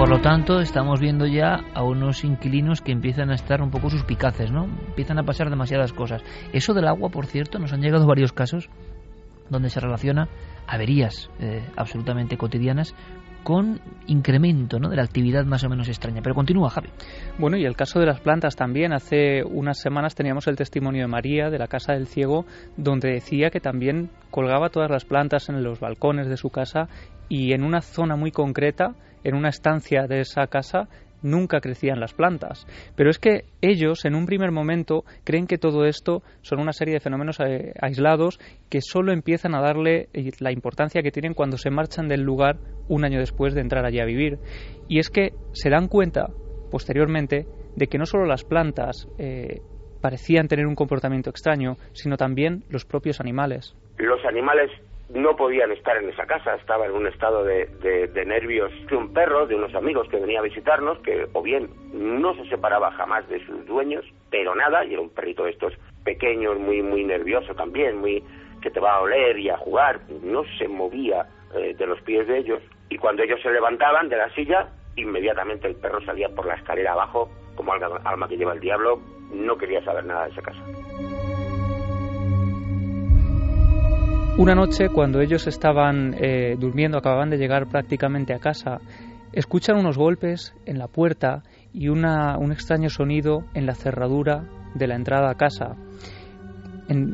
[0.00, 3.90] Por lo tanto, estamos viendo ya a unos inquilinos que empiezan a estar un poco
[3.90, 4.64] suspicaces, ¿no?
[4.64, 6.22] Empiezan a pasar demasiadas cosas.
[6.54, 8.70] Eso del agua, por cierto, nos han llegado varios casos
[9.50, 10.30] donde se relaciona
[10.66, 12.94] averías eh, absolutamente cotidianas
[13.42, 14.88] con incremento ¿no?
[14.88, 16.22] de la actividad más o menos extraña.
[16.22, 16.88] Pero continúa, Javi.
[17.36, 18.94] Bueno, y el caso de las plantas también.
[18.94, 22.46] Hace unas semanas teníamos el testimonio de María de la Casa del Ciego,
[22.78, 26.88] donde decía que también colgaba todas las plantas en los balcones de su casa
[27.28, 30.88] y en una zona muy concreta, en una estancia de esa casa,
[31.22, 32.66] nunca crecían las plantas.
[32.96, 36.94] Pero es que ellos, en un primer momento, creen que todo esto son una serie
[36.94, 38.38] de fenómenos eh, aislados
[38.70, 42.56] que solo empiezan a darle eh, la importancia que tienen cuando se marchan del lugar
[42.88, 44.38] un año después de entrar allí a vivir.
[44.88, 46.28] Y es que se dan cuenta,
[46.70, 49.60] posteriormente, de que no solo las plantas eh,
[50.00, 53.76] parecían tener un comportamiento extraño, sino también los propios animales.
[53.98, 54.70] Los animales
[55.14, 59.12] no podían estar en esa casa, estaba en un estado de, de, nervios de un
[59.12, 63.28] perro, de unos amigos que venía a visitarnos, que o bien no se separaba jamás
[63.28, 65.72] de sus dueños, pero nada, y era un perrito de estos
[66.04, 68.22] pequeños, muy, muy nervioso también, muy
[68.62, 72.28] que te va a oler y a jugar, no se movía eh, de los pies
[72.28, 76.46] de ellos, y cuando ellos se levantaban de la silla, inmediatamente el perro salía por
[76.46, 79.00] la escalera abajo, como alma que lleva el diablo,
[79.32, 80.62] no quería saber nada de esa casa.
[84.40, 88.78] Una noche, cuando ellos estaban eh, durmiendo, acababan de llegar prácticamente a casa,
[89.34, 91.42] escuchan unos golpes en la puerta
[91.74, 92.06] y un
[92.50, 95.76] extraño sonido en la cerradura de la entrada a casa.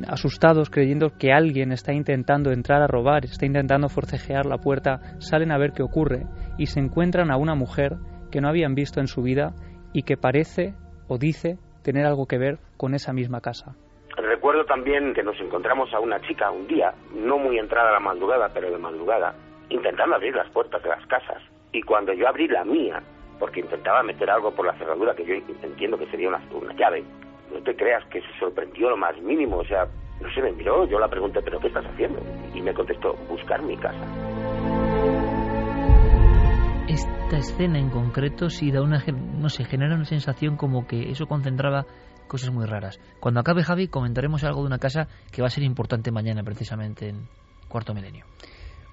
[0.07, 5.51] asustados, creyendo que alguien está intentando entrar a robar, está intentando forcejear la puerta, salen
[5.51, 7.97] a ver qué ocurre y se encuentran a una mujer
[8.31, 9.53] que no habían visto en su vida
[9.93, 10.75] y que parece
[11.09, 13.75] o dice tener algo que ver con esa misma casa.
[14.47, 18.49] Recuerdo también que nos encontramos a una chica un día, no muy entrada la madrugada,
[18.55, 19.35] pero de madrugada,
[19.71, 21.43] intentando abrir las puertas de las casas.
[21.73, 23.03] Y cuando yo abrí la mía,
[23.41, 25.35] porque intentaba meter algo por la cerradura, que yo
[25.65, 27.03] entiendo que sería una, una llave,
[27.53, 29.89] no te creas que se sorprendió lo más mínimo, o sea,
[30.21, 32.23] no se me miró, yo la pregunté, ¿pero qué estás haciendo?
[32.55, 34.07] Y me contestó, buscar mi casa.
[36.87, 41.27] esta escena en concreto sí da una, no sé, genera una sensación como que eso
[41.27, 41.85] concentraba
[42.27, 43.01] cosas muy raras.
[43.21, 47.09] Cuando acabe Javi comentaremos algo de una casa que va a ser importante mañana precisamente
[47.09, 47.29] en
[47.69, 48.25] Cuarto Milenio.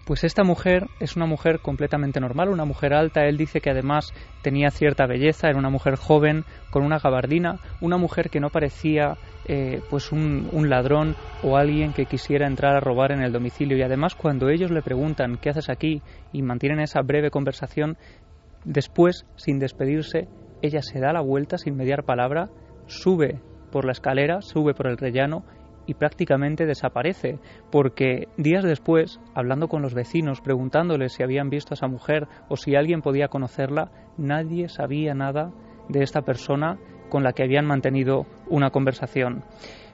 [0.05, 3.25] Pues esta mujer es una mujer completamente normal, una mujer alta.
[3.25, 7.95] Él dice que además tenía cierta belleza, era una mujer joven, con una gabardina, una
[7.95, 12.81] mujer que no parecía eh, pues un, un, ladrón o alguien que quisiera entrar a
[12.81, 13.77] robar en el domicilio.
[13.77, 16.01] Y además cuando ellos le preguntan qué haces aquí
[16.34, 17.95] y mantienen esa breve conversación,
[18.65, 20.27] después, sin despedirse,
[20.61, 22.49] ella se da la vuelta sin mediar palabra,
[22.88, 25.43] sube por la escalera, sube por el rellano
[25.86, 27.39] y prácticamente desaparece,
[27.71, 32.55] porque días después, hablando con los vecinos, preguntándoles si habían visto a esa mujer o
[32.55, 35.51] si alguien podía conocerla, nadie sabía nada
[35.89, 36.77] de esta persona
[37.09, 39.43] con la que habían mantenido una conversación.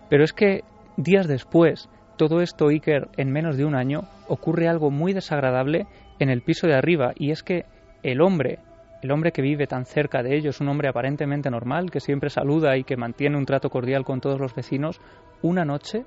[0.09, 0.63] Pero es que
[0.97, 5.87] días después, todo esto, Iker, en menos de un año, ocurre algo muy desagradable
[6.19, 7.65] en el piso de arriba, y es que
[8.03, 8.59] el hombre,
[9.01, 12.77] el hombre que vive tan cerca de ellos, un hombre aparentemente normal, que siempre saluda
[12.77, 14.99] y que mantiene un trato cordial con todos los vecinos,
[15.41, 16.05] una noche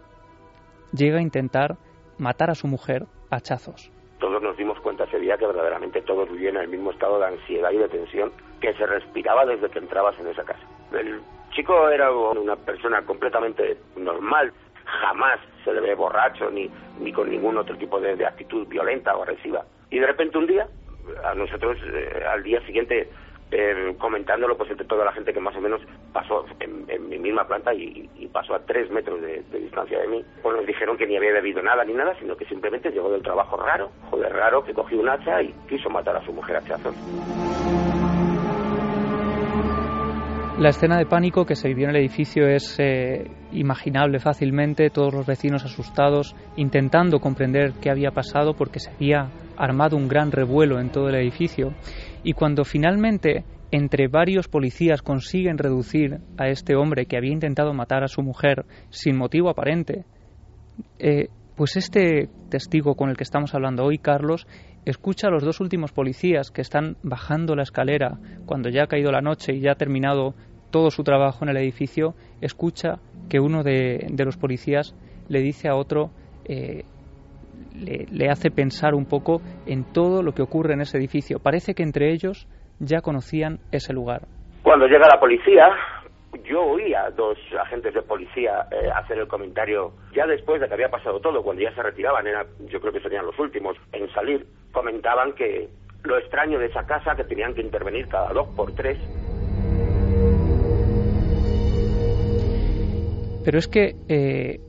[0.93, 1.77] llega a intentar
[2.19, 3.91] matar a su mujer a hachazos.
[4.19, 7.27] Todos nos dimos cuenta ese día que verdaderamente todos vivían en el mismo estado de
[7.27, 8.31] ansiedad y de tensión
[8.61, 10.63] que se respiraba desde que entrabas en esa casa.
[10.93, 11.21] El
[11.51, 14.53] chico era una persona completamente normal,
[14.85, 16.71] jamás se le ve borracho ni,
[17.01, 19.65] ni con ningún otro tipo de, de actitud violenta o agresiva.
[19.91, 20.67] Y de repente un día,
[21.25, 23.09] a nosotros eh, al día siguiente
[23.51, 25.81] eh, comentándolo pues entre toda la gente que más o menos
[26.13, 29.99] pasó en, en mi misma planta y, y, pasó a tres metros de, de, distancia
[30.01, 32.91] de mí, pues nos dijeron que ni había bebido nada ni nada, sino que simplemente
[32.91, 36.33] llegó del trabajo raro, joder raro, que cogió un hacha y quiso matar a su
[36.33, 36.97] mujer a hachazos.
[40.59, 45.13] La escena de pánico que se vivió en el edificio es eh, imaginable fácilmente, todos
[45.13, 50.81] los vecinos asustados, intentando comprender qué había pasado porque se había armado un gran revuelo
[50.81, 51.75] en todo el edificio.
[52.23, 58.05] Y cuando finalmente entre varios policías consiguen reducir a este hombre que había intentado matar
[58.05, 60.05] a su mujer sin motivo aparente,
[60.99, 64.47] eh, pues este testigo con el que estamos hablando hoy, Carlos,
[64.85, 69.11] escucha a los dos últimos policías que están bajando la escalera cuando ya ha caído
[69.11, 70.35] la noche y ya ha terminado
[70.71, 72.99] todo su trabajo en el edificio, escucha
[73.29, 74.95] que uno de, los policías
[75.29, 76.11] le dice a otro,
[76.47, 76.85] eh,
[77.75, 81.39] le, le, hace pensar un poco en todo lo que ocurre en ese edificio.
[81.39, 82.49] Parece que entre ellos
[82.79, 84.23] ya conocían ese lugar.
[84.63, 85.69] Cuando llega la policía,
[86.45, 90.75] yo oí a dos agentes de policía eh, hacer el comentario ya después de que
[90.75, 94.09] había pasado todo, cuando ya se retiraban, era, yo creo que serían los últimos en
[94.13, 95.69] salir, comentaban que
[96.05, 98.99] lo extraño de esa casa, que tenían que intervenir cada dos por tres,
[103.45, 104.61] Pero es que eh,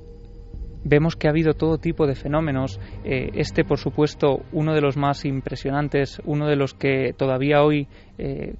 [0.84, 2.80] vemos que ha habido todo tipo de fenómenos.
[3.04, 7.88] Eh, este, por supuesto, uno de los más impresionantes, uno de los que todavía hoy,
[8.18, 8.56] eh,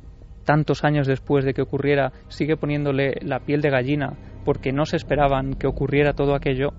[0.46, 4.14] tantos años después de que ocurriera, sigue poniéndole la piel de gallina
[4.44, 6.74] porque no se esperaban que ocurriera todo aquello.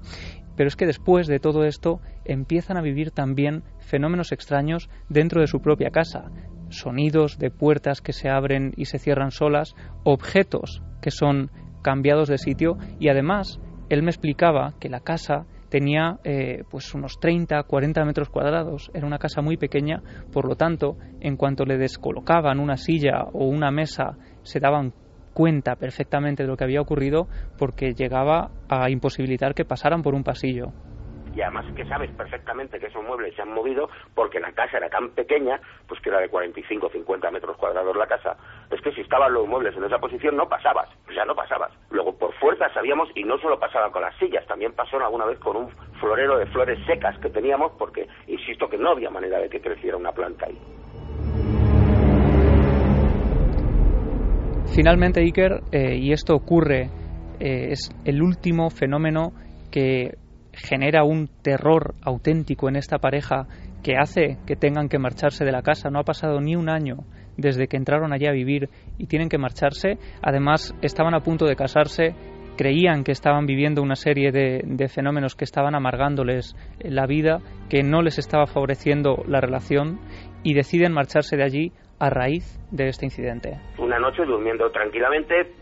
[0.57, 5.47] Pero es que después de todo esto empiezan a vivir también fenómenos extraños dentro de
[5.47, 6.31] su propia casa.
[6.69, 9.75] Sonidos de puertas que se abren y se cierran solas,
[10.05, 11.51] objetos que son
[11.83, 17.18] cambiados de sitio y además él me explicaba que la casa tenía eh, pues unos
[17.18, 21.78] 30, 40 metros cuadrados, era una casa muy pequeña, por lo tanto, en cuanto le
[21.78, 24.93] descolocaban una silla o una mesa, se daban
[25.32, 27.28] cuenta perfectamente de lo que había ocurrido
[27.59, 30.72] porque llegaba a imposibilitar que pasaran por un pasillo
[31.35, 34.89] y además que sabes perfectamente que esos muebles se han movido porque la casa era
[34.89, 38.37] tan pequeña, pues que era de 45 o 50 metros cuadrados la casa,
[38.70, 41.72] es que si estaban los muebles en esa posición no pasabas, o sea, no pasabas.
[41.91, 45.39] Luego por fuerza sabíamos, y no solo pasaba con las sillas, también pasó alguna vez
[45.39, 45.70] con un
[46.01, 49.97] florero de flores secas que teníamos porque, insisto, que no había manera de que creciera
[49.97, 50.59] una planta ahí.
[54.74, 56.91] Finalmente, Iker, eh, y esto ocurre,
[57.39, 59.32] eh, es el último fenómeno
[59.70, 60.14] que
[60.57, 63.47] genera un terror auténtico en esta pareja
[63.83, 65.91] que hace que tengan que marcharse de la casa.
[65.91, 67.05] No ha pasado ni un año
[67.37, 69.99] desde que entraron allí a vivir y tienen que marcharse.
[70.23, 72.15] Además, estaban a punto de casarse,
[72.57, 77.39] creían que estaban viviendo una serie de, fenómenos que estaban amargándoles la vida,
[77.69, 80.01] que no les estaba favoreciendo la relación
[80.43, 83.59] y deciden marcharse de allí a raíz de este incidente.
[83.79, 85.53] Una noche durmiendo tranquilamente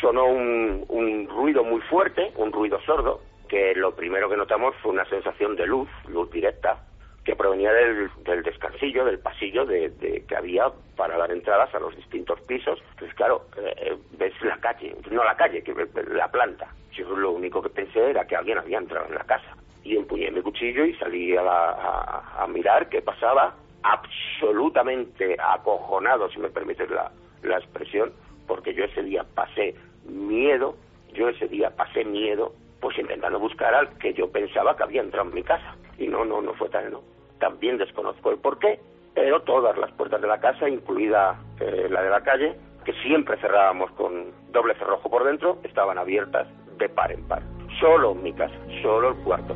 [0.00, 3.20] sonó un, un ruido muy fuerte, un ruido sordo,
[3.52, 6.78] que lo primero que notamos fue una sensación de luz, luz directa,
[7.22, 11.94] que provenía del, del descansillo, del pasillo de, que había para dar entradas a los
[11.94, 12.82] distintos pisos.
[12.92, 15.74] Entonces, claro, eh, ves la calle, no la calle, que
[16.08, 16.66] la planta.
[16.92, 19.54] Yo lo único que pensé era que alguien había entrado en la casa.
[19.84, 23.54] Y empuñé mi cuchillo y salí a, la, a, a mirar qué pasaba.
[23.82, 28.12] absolutamente acojonado, si me permites la, la expresión,
[28.46, 29.74] porque yo ese día pasé
[30.06, 30.74] miedo,
[31.12, 35.28] yo ese día pasé miedo, pues intentando buscar al que yo pensaba que había entrado
[35.28, 35.76] en mi casa.
[35.96, 37.00] Y no, no, no fue tan, no.
[37.38, 38.80] También desconozco el por qué,
[39.14, 43.38] pero todas las puertas de la casa, incluida eh, la de la calle, que siempre
[43.38, 47.42] cerrábamos con doble cerrojo por dentro, estaban abiertas de par en par.
[47.80, 49.54] Solo mi casa, solo el cuarto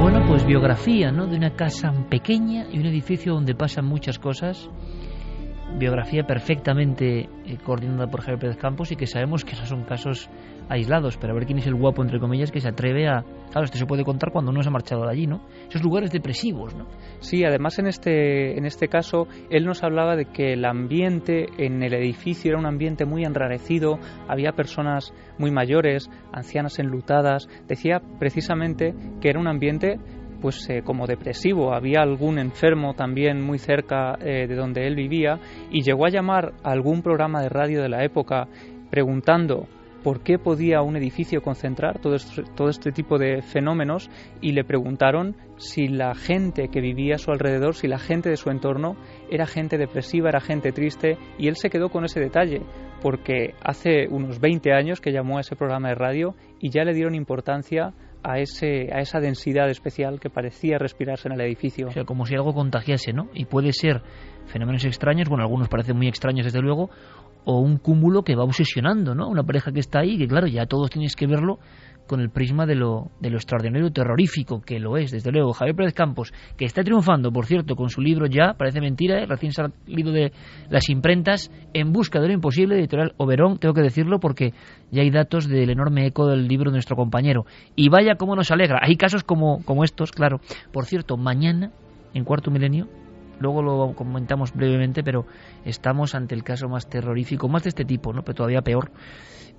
[0.00, 1.26] Bueno, pues biografía, ¿no?
[1.26, 4.70] De una casa pequeña y un edificio donde pasan muchas cosas.
[5.76, 7.28] Biografía perfectamente eh,
[7.62, 10.28] coordinada por Javier Pérez Campos y que sabemos que no son casos
[10.68, 13.24] aislados, pero a ver quién es el guapo, entre comillas, que se atreve a...
[13.50, 15.40] Claro, esto se puede contar cuando uno se ha marchado de allí, ¿no?
[15.68, 16.86] Esos lugares depresivos, ¿no?
[17.20, 21.82] Sí, además en este, en este caso, él nos hablaba de que el ambiente en
[21.82, 23.98] el edificio era un ambiente muy enrarecido,
[24.28, 29.98] había personas muy mayores, ancianas enlutadas, decía precisamente que era un ambiente
[30.40, 31.74] pues eh, como depresivo.
[31.74, 35.38] Había algún enfermo también muy cerca eh, de donde él vivía
[35.70, 38.48] y llegó a llamar a algún programa de radio de la época
[38.90, 39.68] preguntando
[40.02, 44.08] por qué podía un edificio concentrar todo este, todo este tipo de fenómenos
[44.40, 48.36] y le preguntaron si la gente que vivía a su alrededor, si la gente de
[48.36, 48.96] su entorno
[49.30, 52.62] era gente depresiva, era gente triste y él se quedó con ese detalle
[53.02, 56.94] porque hace unos 20 años que llamó a ese programa de radio y ya le
[56.94, 57.92] dieron importancia
[58.22, 61.88] a, ese, a esa densidad especial que parecía respirarse en el edificio.
[61.88, 63.28] O sea, como si algo contagiase, ¿no?
[63.34, 64.02] Y puede ser
[64.46, 66.90] fenómenos extraños, bueno, algunos parecen muy extraños desde luego,
[67.44, 69.28] o un cúmulo que va obsesionando, ¿no?
[69.28, 71.58] Una pareja que está ahí, que claro, ya todos tienes que verlo
[72.08, 75.52] con el prisma de lo, de lo extraordinario terrorífico que lo es, desde luego.
[75.52, 79.26] Javier Pérez Campos, que está triunfando, por cierto, con su libro ya, parece mentira, ¿eh?
[79.26, 80.32] recién salido de
[80.70, 84.52] las imprentas, En busca de lo imposible, editorial Oberón, tengo que decirlo porque
[84.90, 87.44] ya hay datos del enorme eco del libro de nuestro compañero.
[87.76, 88.80] Y vaya cómo nos alegra.
[88.82, 90.40] Hay casos como, como estos, claro.
[90.72, 91.70] Por cierto, mañana,
[92.14, 92.88] en cuarto milenio,
[93.40, 95.26] luego lo comentamos brevemente, pero
[95.64, 98.22] estamos ante el caso más terrorífico, más de este tipo, ¿no?
[98.22, 98.90] pero todavía peor.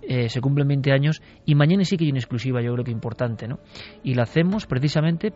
[0.02, 2.92] Eh, se cumplen 20 años y mañana sí que hay una exclusiva, yo creo que
[2.92, 3.60] importante, ¿no?
[4.04, 5.34] Y la hacemos precisamente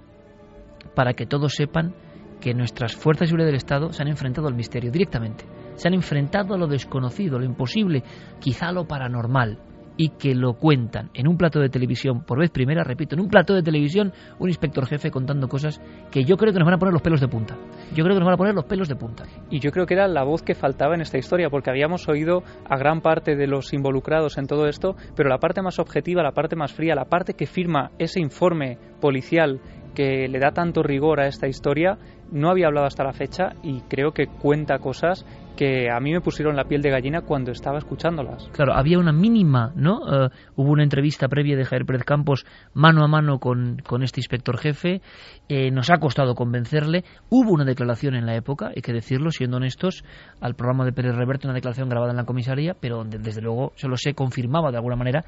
[0.95, 1.93] para que todos sepan
[2.39, 5.45] que nuestras fuerzas de seguridad del Estado se han enfrentado al misterio directamente.
[5.75, 8.03] Se han enfrentado a lo desconocido, a lo imposible,
[8.39, 9.59] quizá a lo paranormal
[9.97, 13.29] y que lo cuentan en un plato de televisión, por vez primera, repito, en un
[13.29, 15.81] plato de televisión, un inspector jefe contando cosas
[16.11, 17.55] que yo creo que nos van a poner los pelos de punta.
[17.95, 19.25] Yo creo que nos van a poner los pelos de punta.
[19.49, 22.43] Y yo creo que era la voz que faltaba en esta historia, porque habíamos oído
[22.67, 26.31] a gran parte de los involucrados en todo esto, pero la parte más objetiva, la
[26.31, 29.61] parte más fría, la parte que firma ese informe policial
[29.93, 31.97] que le da tanto rigor a esta historia,
[32.31, 35.25] no había hablado hasta la fecha y creo que cuenta cosas
[35.55, 38.49] que a mí me pusieron la piel de gallina cuando estaba escuchándolas.
[38.53, 39.99] Claro, había una mínima, ¿no?
[40.25, 44.57] Eh, hubo una entrevista previa de Javier Pérez Campos mano a mano con, este inspector
[44.57, 45.01] jefe,
[45.49, 49.57] eh, nos ha costado convencerle, hubo una declaración en la época, hay que decirlo, siendo
[49.57, 50.03] honestos,
[50.41, 53.73] al programa de Pérez Reverte, una declaración grabada en la comisaría, pero donde desde luego
[53.75, 55.23] se confirmaba de alguna manera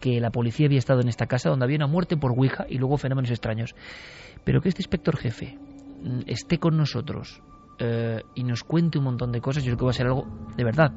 [0.00, 2.78] que la policía había estado en esta casa donde había una muerte por Ouija y
[2.78, 3.74] luego fenómenos extraños.
[4.44, 5.58] Pero que este inspector jefe
[6.02, 7.42] mm, esté con nosotros
[7.78, 10.26] eh, y nos cuente un montón de cosas, yo creo que va a ser algo
[10.56, 10.92] de verdad.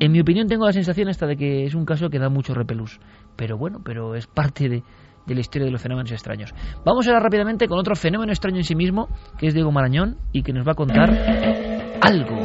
[0.00, 2.54] En mi opinión tengo la sensación hasta de que es un caso que da mucho
[2.54, 3.00] repelús,
[3.36, 4.82] pero bueno, pero es parte de,
[5.26, 6.52] de la historia de los fenómenos extraños.
[6.84, 10.42] Vamos ahora rápidamente con otro fenómeno extraño en sí mismo, que es Diego Marañón, y
[10.42, 11.10] que nos va a contar
[12.00, 12.40] algo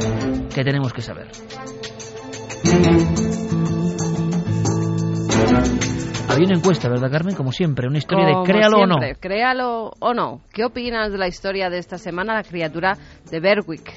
[0.54, 1.28] que tenemos que saber.
[6.30, 7.34] Había una encuesta, ¿verdad, Carmen?
[7.34, 8.96] Como siempre, una historia de créalo o no.
[9.18, 10.42] Créalo o no.
[10.52, 12.96] ¿Qué opinas de la historia de esta semana, la criatura
[13.30, 13.92] de Berwick?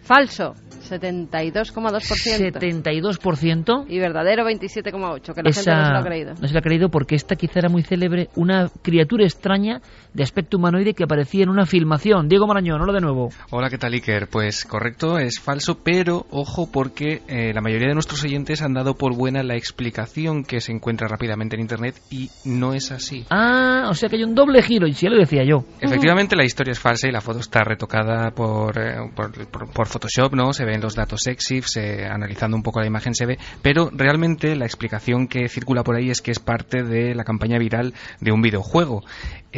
[0.00, 0.54] Falso.
[0.86, 2.52] 72,2%.
[2.52, 3.84] 72%.
[3.88, 6.34] Y verdadero 27,8%, que la gente no se lo ha creído.
[6.40, 9.80] No se lo ha creído porque esta quizá era muy célebre, una criatura extraña
[10.14, 12.28] de aspecto humanoide que aparecía en una filmación.
[12.28, 13.30] Diego Marañón, hola de nuevo.
[13.50, 14.28] Hola, ¿qué tal Iker?
[14.28, 18.94] Pues correcto, es falso, pero ojo porque eh, la mayoría de nuestros oyentes han dado
[18.94, 23.24] por buena la explicación que se encuentra rápidamente en Internet y no es así.
[23.30, 25.64] Ah, o sea que hay un doble giro, y si ya lo decía yo.
[25.80, 30.34] Efectivamente, la historia es falsa y la foto está retocada por, eh, por, por Photoshop,
[30.34, 30.52] ¿no?
[30.52, 31.66] Se ve los datos EXIF,
[32.10, 36.10] analizando un poco la imagen se ve, pero realmente la explicación que circula por ahí
[36.10, 39.04] es que es parte de la campaña viral de un videojuego.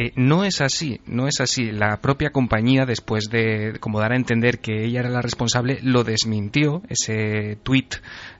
[0.01, 1.73] Eh, no es así, no es así.
[1.73, 6.05] La propia compañía, después de como dar a entender que ella era la responsable, lo
[6.05, 6.81] desmintió.
[6.87, 7.89] Ese tweet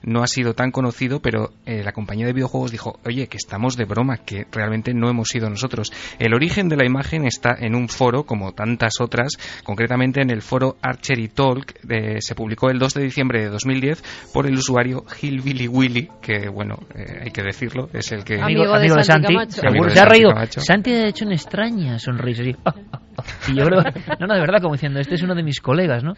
[0.02, 3.76] no ha sido tan conocido, pero eh, la compañía de videojuegos dijo, oye, que estamos
[3.76, 5.92] de broma, que realmente no hemos sido nosotros.
[6.18, 10.40] El origen de la imagen está en un foro, como tantas otras, concretamente en el
[10.40, 11.74] foro Archery Talk,
[12.20, 16.78] se publicó el 2 de diciembre de 2010 por el usuario Hillbilly Willy, que bueno,
[16.94, 18.40] eh, hay que decirlo, es el que...
[18.40, 20.30] Amigo, de, Santi, Santi seguro, se ha reído.
[20.48, 22.42] Santi ha hecho una extraña sonrisa.
[23.48, 23.82] Y yo creo,
[24.20, 26.12] no, no, de verdad, como diciendo, este es uno de mis colegas, ¿no?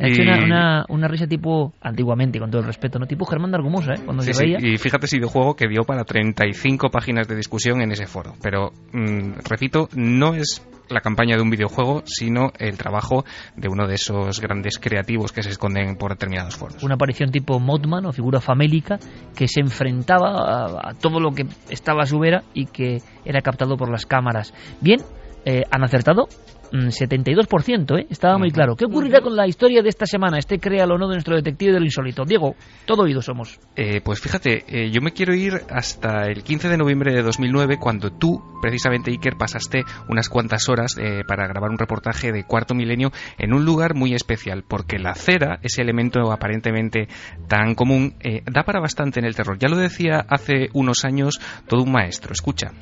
[0.00, 3.06] Ha hecho una, Y- una, una risa tipo, antiguamente, con todo el respeto, ¿no?
[3.06, 4.00] Tipo Germán de Argumosa, ¿eh?
[4.04, 4.58] Cuando Sí, se sí, veía.
[4.60, 8.34] Y fíjate ese videojuego que dio para 35 páginas de discusión en ese foro.
[8.42, 13.24] Pero, mm, repito, no es la campaña de un videojuego, sino el trabajo
[13.56, 16.80] de uno de esos grandes creativos que se esconden por determinados foros.
[16.84, 18.96] una aparición tipo Mothman o figura famélica
[19.34, 23.40] que se enfrentaba a, a todo lo que estaba a su vera y que era
[23.42, 24.54] captado por las cámaras.
[24.80, 25.00] Bien,
[25.46, 26.26] eh, han acertado.
[26.72, 28.06] mm, 72%, ¿eh?
[28.10, 28.74] estaba muy claro.
[28.74, 30.36] ¿Qué ocurrirá con la historia de esta semana?
[30.38, 32.24] Este créalo o no de nuestro detective de lo insólito.
[32.24, 33.60] Diego, todo oído somos.
[33.76, 37.78] Eh, pues fíjate, eh, yo me quiero ir hasta el 15 de noviembre de 2009,
[37.78, 42.74] cuando tú, precisamente Iker, pasaste unas cuantas horas eh, para grabar un reportaje de Cuarto
[42.74, 47.06] Milenio en un lugar muy especial, porque la cera, ese elemento aparentemente
[47.46, 48.16] tan común,
[48.50, 49.58] da para bastante en el terror.
[49.58, 51.38] Ya lo decía hace unos años
[51.68, 52.32] todo un maestro.
[52.32, 52.72] Escucha.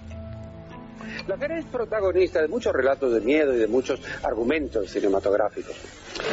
[1.26, 5.74] La cera es protagonista de muchos relatos de miedo y de muchos argumentos cinematográficos.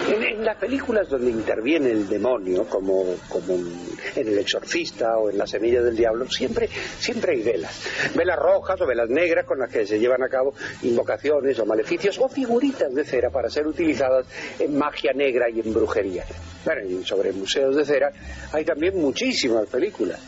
[0.10, 5.38] En, en las películas donde interviene el demonio, como, como en El Exorcista o en
[5.38, 6.68] La Semilla del Diablo, siempre,
[7.00, 7.82] siempre hay velas.
[8.16, 12.20] Velas rojas o velas negras con las que se llevan a cabo invocaciones o maleficios
[12.20, 14.26] o figuritas de cera para ser utilizadas
[14.60, 16.26] en magia negra y en brujería.
[16.66, 18.12] Bueno, y sobre museos de cera
[18.52, 20.20] hay también muchísimas películas.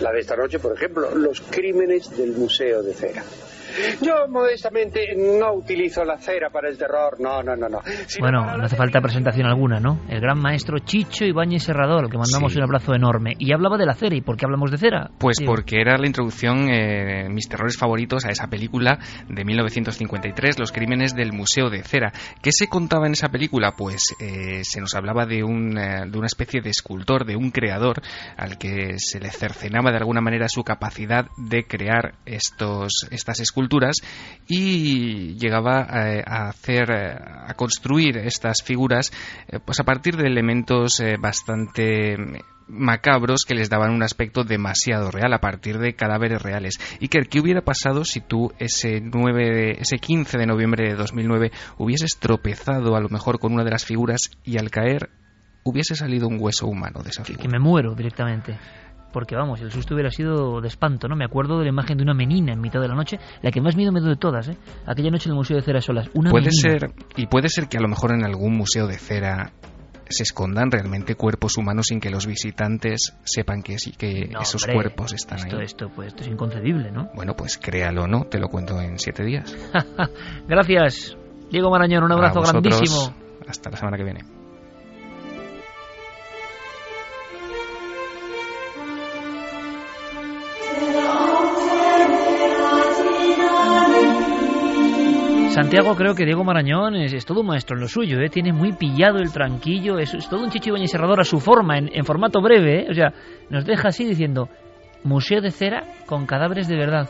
[0.00, 3.22] La de esta noche, por ejemplo, Los crímenes del Museo de Cera.
[4.02, 7.80] Yo modestamente no utilizo la cera para el terror, no, no, no, no.
[8.06, 10.00] Sino Bueno, no hace falta presentación alguna, ¿no?
[10.08, 12.58] El gran maestro Chicho Ibáñez Serrador, al que mandamos Sí.
[12.58, 13.34] un abrazo enorme.
[13.38, 14.16] Y hablaba de la cera.
[14.16, 15.10] ¿Y por qué hablamos de cera?
[15.18, 18.98] Pues porque era la introducción, eh, mis terrores favoritos, a esa película
[19.28, 22.12] de 1953, Los Crímenes del Museo de Cera.
[22.42, 23.74] ¿Qué se contaba en esa película?
[23.76, 27.50] Pues eh, se nos hablaba de, un, eh, de una especie de escultor, de un
[27.50, 28.00] creador,
[28.36, 33.67] al que se le cercenaba de alguna manera su capacidad de crear estos, estas esculturas
[34.48, 37.16] y llegaba eh, a hacer, eh,
[37.46, 39.12] a construir estas figuras
[39.48, 42.16] eh, pues a partir de elementos eh, bastante
[42.70, 46.74] macabros que les daban un aspecto demasiado real a partir de cadáveres reales.
[47.00, 51.50] Iker, ¿qué hubiera pasado si tú ese 9 de- ese 15 de noviembre de 2009
[51.78, 55.08] hubieses tropezado a lo mejor con una de las figuras y al caer
[55.64, 57.42] hubiese salido un hueso humano de esa figura?
[57.42, 58.58] que me muero directamente.
[59.12, 61.16] Porque vamos, el susto hubiera sido de espanto, ¿no?
[61.16, 63.60] Me acuerdo de la imagen de una menina en mitad de la noche, la que
[63.60, 64.56] más miedo me dio de todas, ¿eh?
[64.86, 66.10] Aquella noche en el Museo de Cera Solas.
[66.14, 66.78] Una Puede menina.
[66.78, 69.52] ser y puede ser que a lo mejor en algún museo de cera
[70.10, 74.62] se escondan realmente cuerpos humanos sin que los visitantes sepan que sí que No, esos
[74.62, 75.64] hombre, cuerpos están esto, ahí.
[75.64, 77.10] Esto, pues, esto es inconcebible, ¿no?
[77.14, 79.54] Bueno, pues créalo no, te lo cuento en siete días.
[80.48, 81.16] Gracias,
[81.50, 83.14] Diego Marañón, un abrazo grandísimo.
[83.46, 84.37] Hasta la semana que viene.
[95.62, 98.28] Santiago, creo que Diego Marañón es, es todo un maestro en lo suyo, ¿eh?
[98.28, 101.90] Tiene muy pillado el tranquillo, es, todo un chicho Ibáñez Serrador a su forma, en,
[101.92, 102.86] en formato breve, ¿eh?
[102.88, 103.12] O sea,
[103.50, 104.48] nos deja así diciendo,
[105.02, 107.08] Museo de Cera con cadáveres de verdad.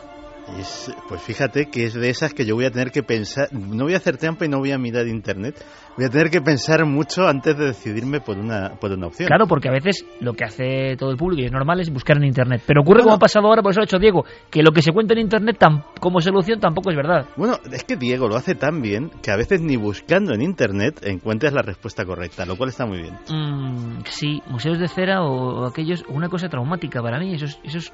[0.57, 3.85] Es- pues fíjate que es de esas que yo voy a tener que pensar, no
[3.85, 5.55] voy a hacer trampa y no voy a mirar internet,
[5.95, 9.27] voy a tener que pensar mucho antes de decidirme por una, por una opción.
[9.27, 12.17] Claro, porque a veces lo que hace todo el público y es normal es buscar
[12.17, 12.61] en internet.
[12.65, 14.81] Pero ocurre como ha pasado ahora, por eso lo ha hecho Diego, que lo que
[14.81, 15.57] se cuenta en internet
[15.99, 17.25] como solución tampoco es verdad.
[17.35, 21.01] Bueno, es que Diego lo hace tan bien que a veces ni buscando en internet
[21.03, 23.13] encuentras la respuesta correcta, lo cual está muy bien.
[23.29, 27.93] Mm, sí, museos de cera o, o aquellos, una cosa traumática para mí, esos, esos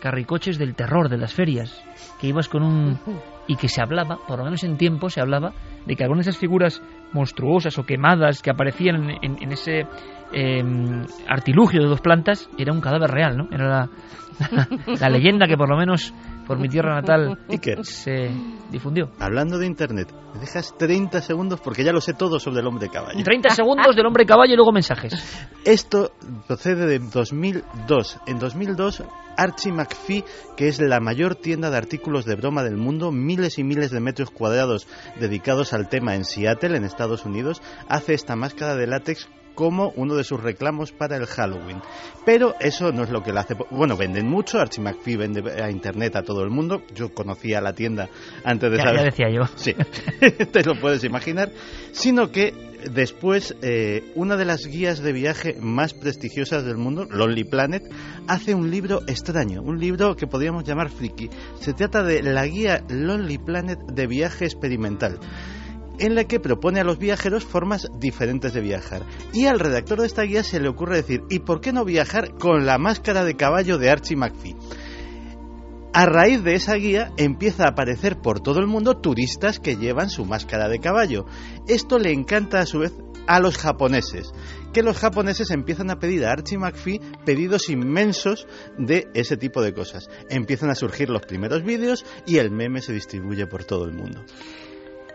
[0.00, 1.82] carricoches del terror de las ferias,
[2.20, 2.98] que ibas con un...
[3.46, 5.52] y que se hablaba, por lo menos en tiempo se hablaba,
[5.86, 6.82] de que algunas de esas figuras
[7.12, 9.86] monstruosas o quemadas que aparecían en, en- en ese
[10.32, 13.48] em, artilugio de dos plantas, era un cadáver real, ¿no?
[13.50, 13.90] Era la,
[15.00, 16.12] la leyenda que por lo menos
[16.48, 17.84] por mi tierra natal Iker.
[17.84, 18.30] se
[18.70, 19.10] difundió.
[19.20, 22.88] Hablando de internet, me dejas 30 segundos porque ya lo sé todo sobre el hombre
[22.88, 23.22] caballo.
[23.22, 25.12] 30 segundos del hombre caballo y luego mensajes.
[25.64, 26.12] Esto
[26.46, 28.20] procede de 2002.
[28.26, 29.04] En 2002,
[29.36, 30.24] Archie McPhee,
[30.56, 34.00] que es la mayor tienda de artículos de broma del mundo, miles y miles de
[34.00, 34.88] metros cuadrados
[35.20, 39.28] dedicados al tema en Seattle, en Estados Unidos, hace esta máscara de látex
[39.58, 41.82] como uno de sus reclamos para el Halloween.
[42.24, 43.56] Pero eso no es lo que la hace.
[43.72, 46.82] Bueno, venden mucho, Archie McPhee vende a internet a todo el mundo.
[46.94, 48.08] Yo conocía la tienda
[48.44, 48.98] antes de Ya, saber.
[48.98, 49.42] ya decía yo.
[49.56, 49.74] Sí,
[50.52, 51.50] te lo puedes imaginar.
[51.90, 52.54] Sino que
[52.92, 57.82] después eh, una de las guías de viaje más prestigiosas del mundo, Lonely Planet,
[58.28, 61.30] hace un libro extraño, un libro que podríamos llamar friki.
[61.58, 65.18] Se trata de la guía Lonely Planet de viaje experimental
[65.98, 69.02] en la que propone a los viajeros formas diferentes de viajar.
[69.32, 72.34] Y al redactor de esta guía se le ocurre decir, ¿y por qué no viajar
[72.34, 74.56] con la máscara de caballo de Archie McPhee?
[75.92, 80.10] A raíz de esa guía empieza a aparecer por todo el mundo turistas que llevan
[80.10, 81.24] su máscara de caballo.
[81.66, 82.92] Esto le encanta a su vez
[83.26, 84.30] a los japoneses,
[84.72, 88.46] que los japoneses empiezan a pedir a Archie McPhee pedidos inmensos
[88.78, 90.08] de ese tipo de cosas.
[90.30, 94.24] Empiezan a surgir los primeros vídeos y el meme se distribuye por todo el mundo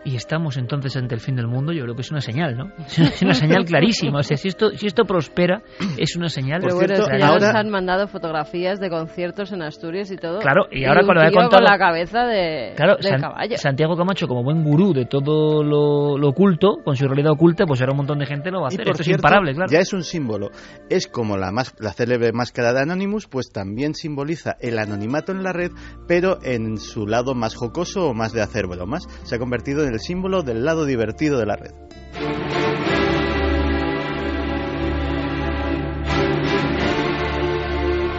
[0.04, 2.70] y estamos entonces ante el fin del mundo, yo creo que es una señal, ¿no?
[3.14, 4.18] Es una señal clarísima.
[4.18, 5.62] O sea, si esto, si esto prospera,
[5.96, 6.60] es una señal.
[6.60, 10.40] Pero bueno, es que ya nos han mandado fotografías de conciertos en Asturias y todo.
[10.40, 11.62] Claro, y ahora cuando he contado...
[11.62, 13.56] con la cabeza de, claro, caballo.
[13.56, 17.92] Santiago Camacho, como buen gurú de todo lo, oculto, con su realidad oculta, pues ahora
[17.92, 18.88] un montón de gente lo va a hacer.
[18.88, 19.70] Esto es imparable, claro.
[19.70, 20.50] Ya es un símbolo.
[20.90, 25.42] Es como la, más, la célebre máscara de Anonymous, pues también simboliza el anonimato en
[25.42, 25.70] la red,
[26.06, 29.06] pero en su lado más jocoso o más de hacer bromas.
[29.22, 31.72] Se ha convertido en el símbolo del lado divertido de la red.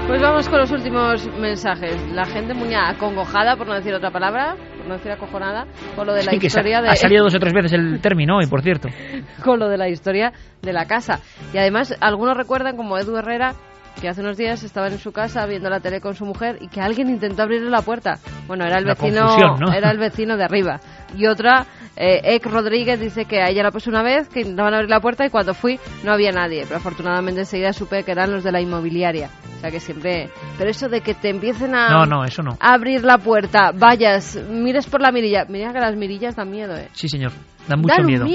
[0.08, 1.98] Pues vamos con los últimos mensajes.
[2.14, 5.66] La gente muy acongojada, por no decir otra palabra, por no decir acojonada,
[5.96, 6.90] con lo de la historia de...
[6.90, 8.88] Ha salido dos o tres veces el término hoy, por cierto.
[9.44, 11.20] con lo de la historia de la casa.
[11.54, 13.56] Y además, algunos recuerdan, como Edu Herrera,
[14.00, 16.68] que hace unos días estaba en su casa viendo la tele con su mujer y
[16.68, 18.20] que alguien intentó abrirle la puerta.
[18.48, 19.28] Bueno, era el vecino,
[19.76, 20.80] era el vecino de arriba.
[21.16, 24.74] Y otra, eh, Ek Rodríguez dice que a ella la puso una vez, que intentaban
[24.74, 26.64] abrir la puerta y cuando fui no había nadie.
[26.64, 29.30] Pero afortunadamente enseguida supe que eran los de la inmobiliaria.
[29.58, 30.30] O sea que siempre...
[30.58, 31.90] Pero eso de que te empiecen a...
[31.90, 32.58] No, no, eso no.
[32.60, 35.46] abrir la puerta, vayas, mires por la mirilla.
[35.48, 36.90] Mira que las mirillas dan miedo, ¿eh?
[36.94, 37.32] Sí, señor.
[37.68, 38.26] Da mucho miedo.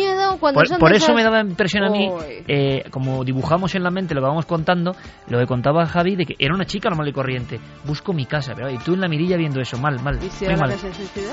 [0.41, 2.11] cuando por, eso me daba impresión a mí,
[2.49, 4.97] eh, como dibujamos en la mente lo que vamos contando,
[5.29, 7.61] lo que contaba Javi de que era una chica normal y corriente.
[7.85, 10.19] Busco mi casa, pero y tú en la mirilla viendo eso, mal, mal.
[10.23, 10.71] ¿Y si era mal.
[10.71, 11.33] que se suicidó?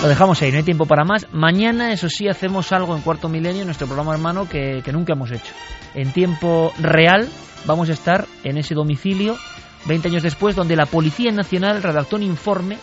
[0.00, 1.26] Lo dejamos ahí, no hay tiempo para más.
[1.32, 5.32] Mañana, eso sí, hacemos algo en Cuarto Milenio, nuestro programa hermano, que, que nunca hemos
[5.32, 5.52] hecho.
[5.94, 7.28] En tiempo real
[7.66, 9.36] vamos a estar en ese domicilio,
[9.86, 12.78] 20 años después, donde la Policía Nacional redactó un informe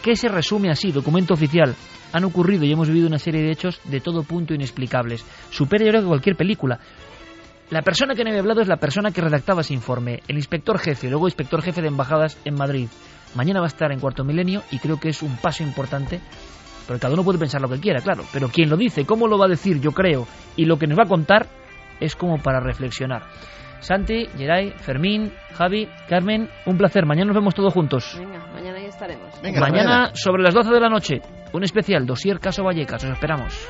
[0.00, 1.74] que se resume así, documento oficial.
[2.12, 5.24] Han ocurrido y hemos vivido una serie de hechos de todo punto inexplicables.
[5.50, 6.78] Creo que cualquier película.
[7.70, 10.78] La persona que me había hablado es la persona que redactaba ese informe, el inspector
[10.78, 12.88] jefe, luego inspector jefe de embajadas en Madrid.
[13.34, 16.20] Mañana va a estar en Cuarto Milenio y creo que es un paso importante,
[16.86, 19.38] porque cada uno puede pensar lo que quiera, claro, pero quien lo dice, cómo lo
[19.38, 20.26] va a decir, yo creo,
[20.56, 21.46] y lo que nos va a contar
[22.00, 23.22] es como para reflexionar.
[23.80, 27.04] Santi, Geray, Fermín, Javi, Carmen, un placer.
[27.04, 28.16] Mañana nos vemos todos juntos.
[28.18, 29.30] Venga, mañana ahí estaremos.
[29.60, 31.20] mañana, sobre las 12 de la noche,
[31.52, 33.04] un especial, Dosier Caso Vallecas.
[33.04, 33.68] Os esperamos.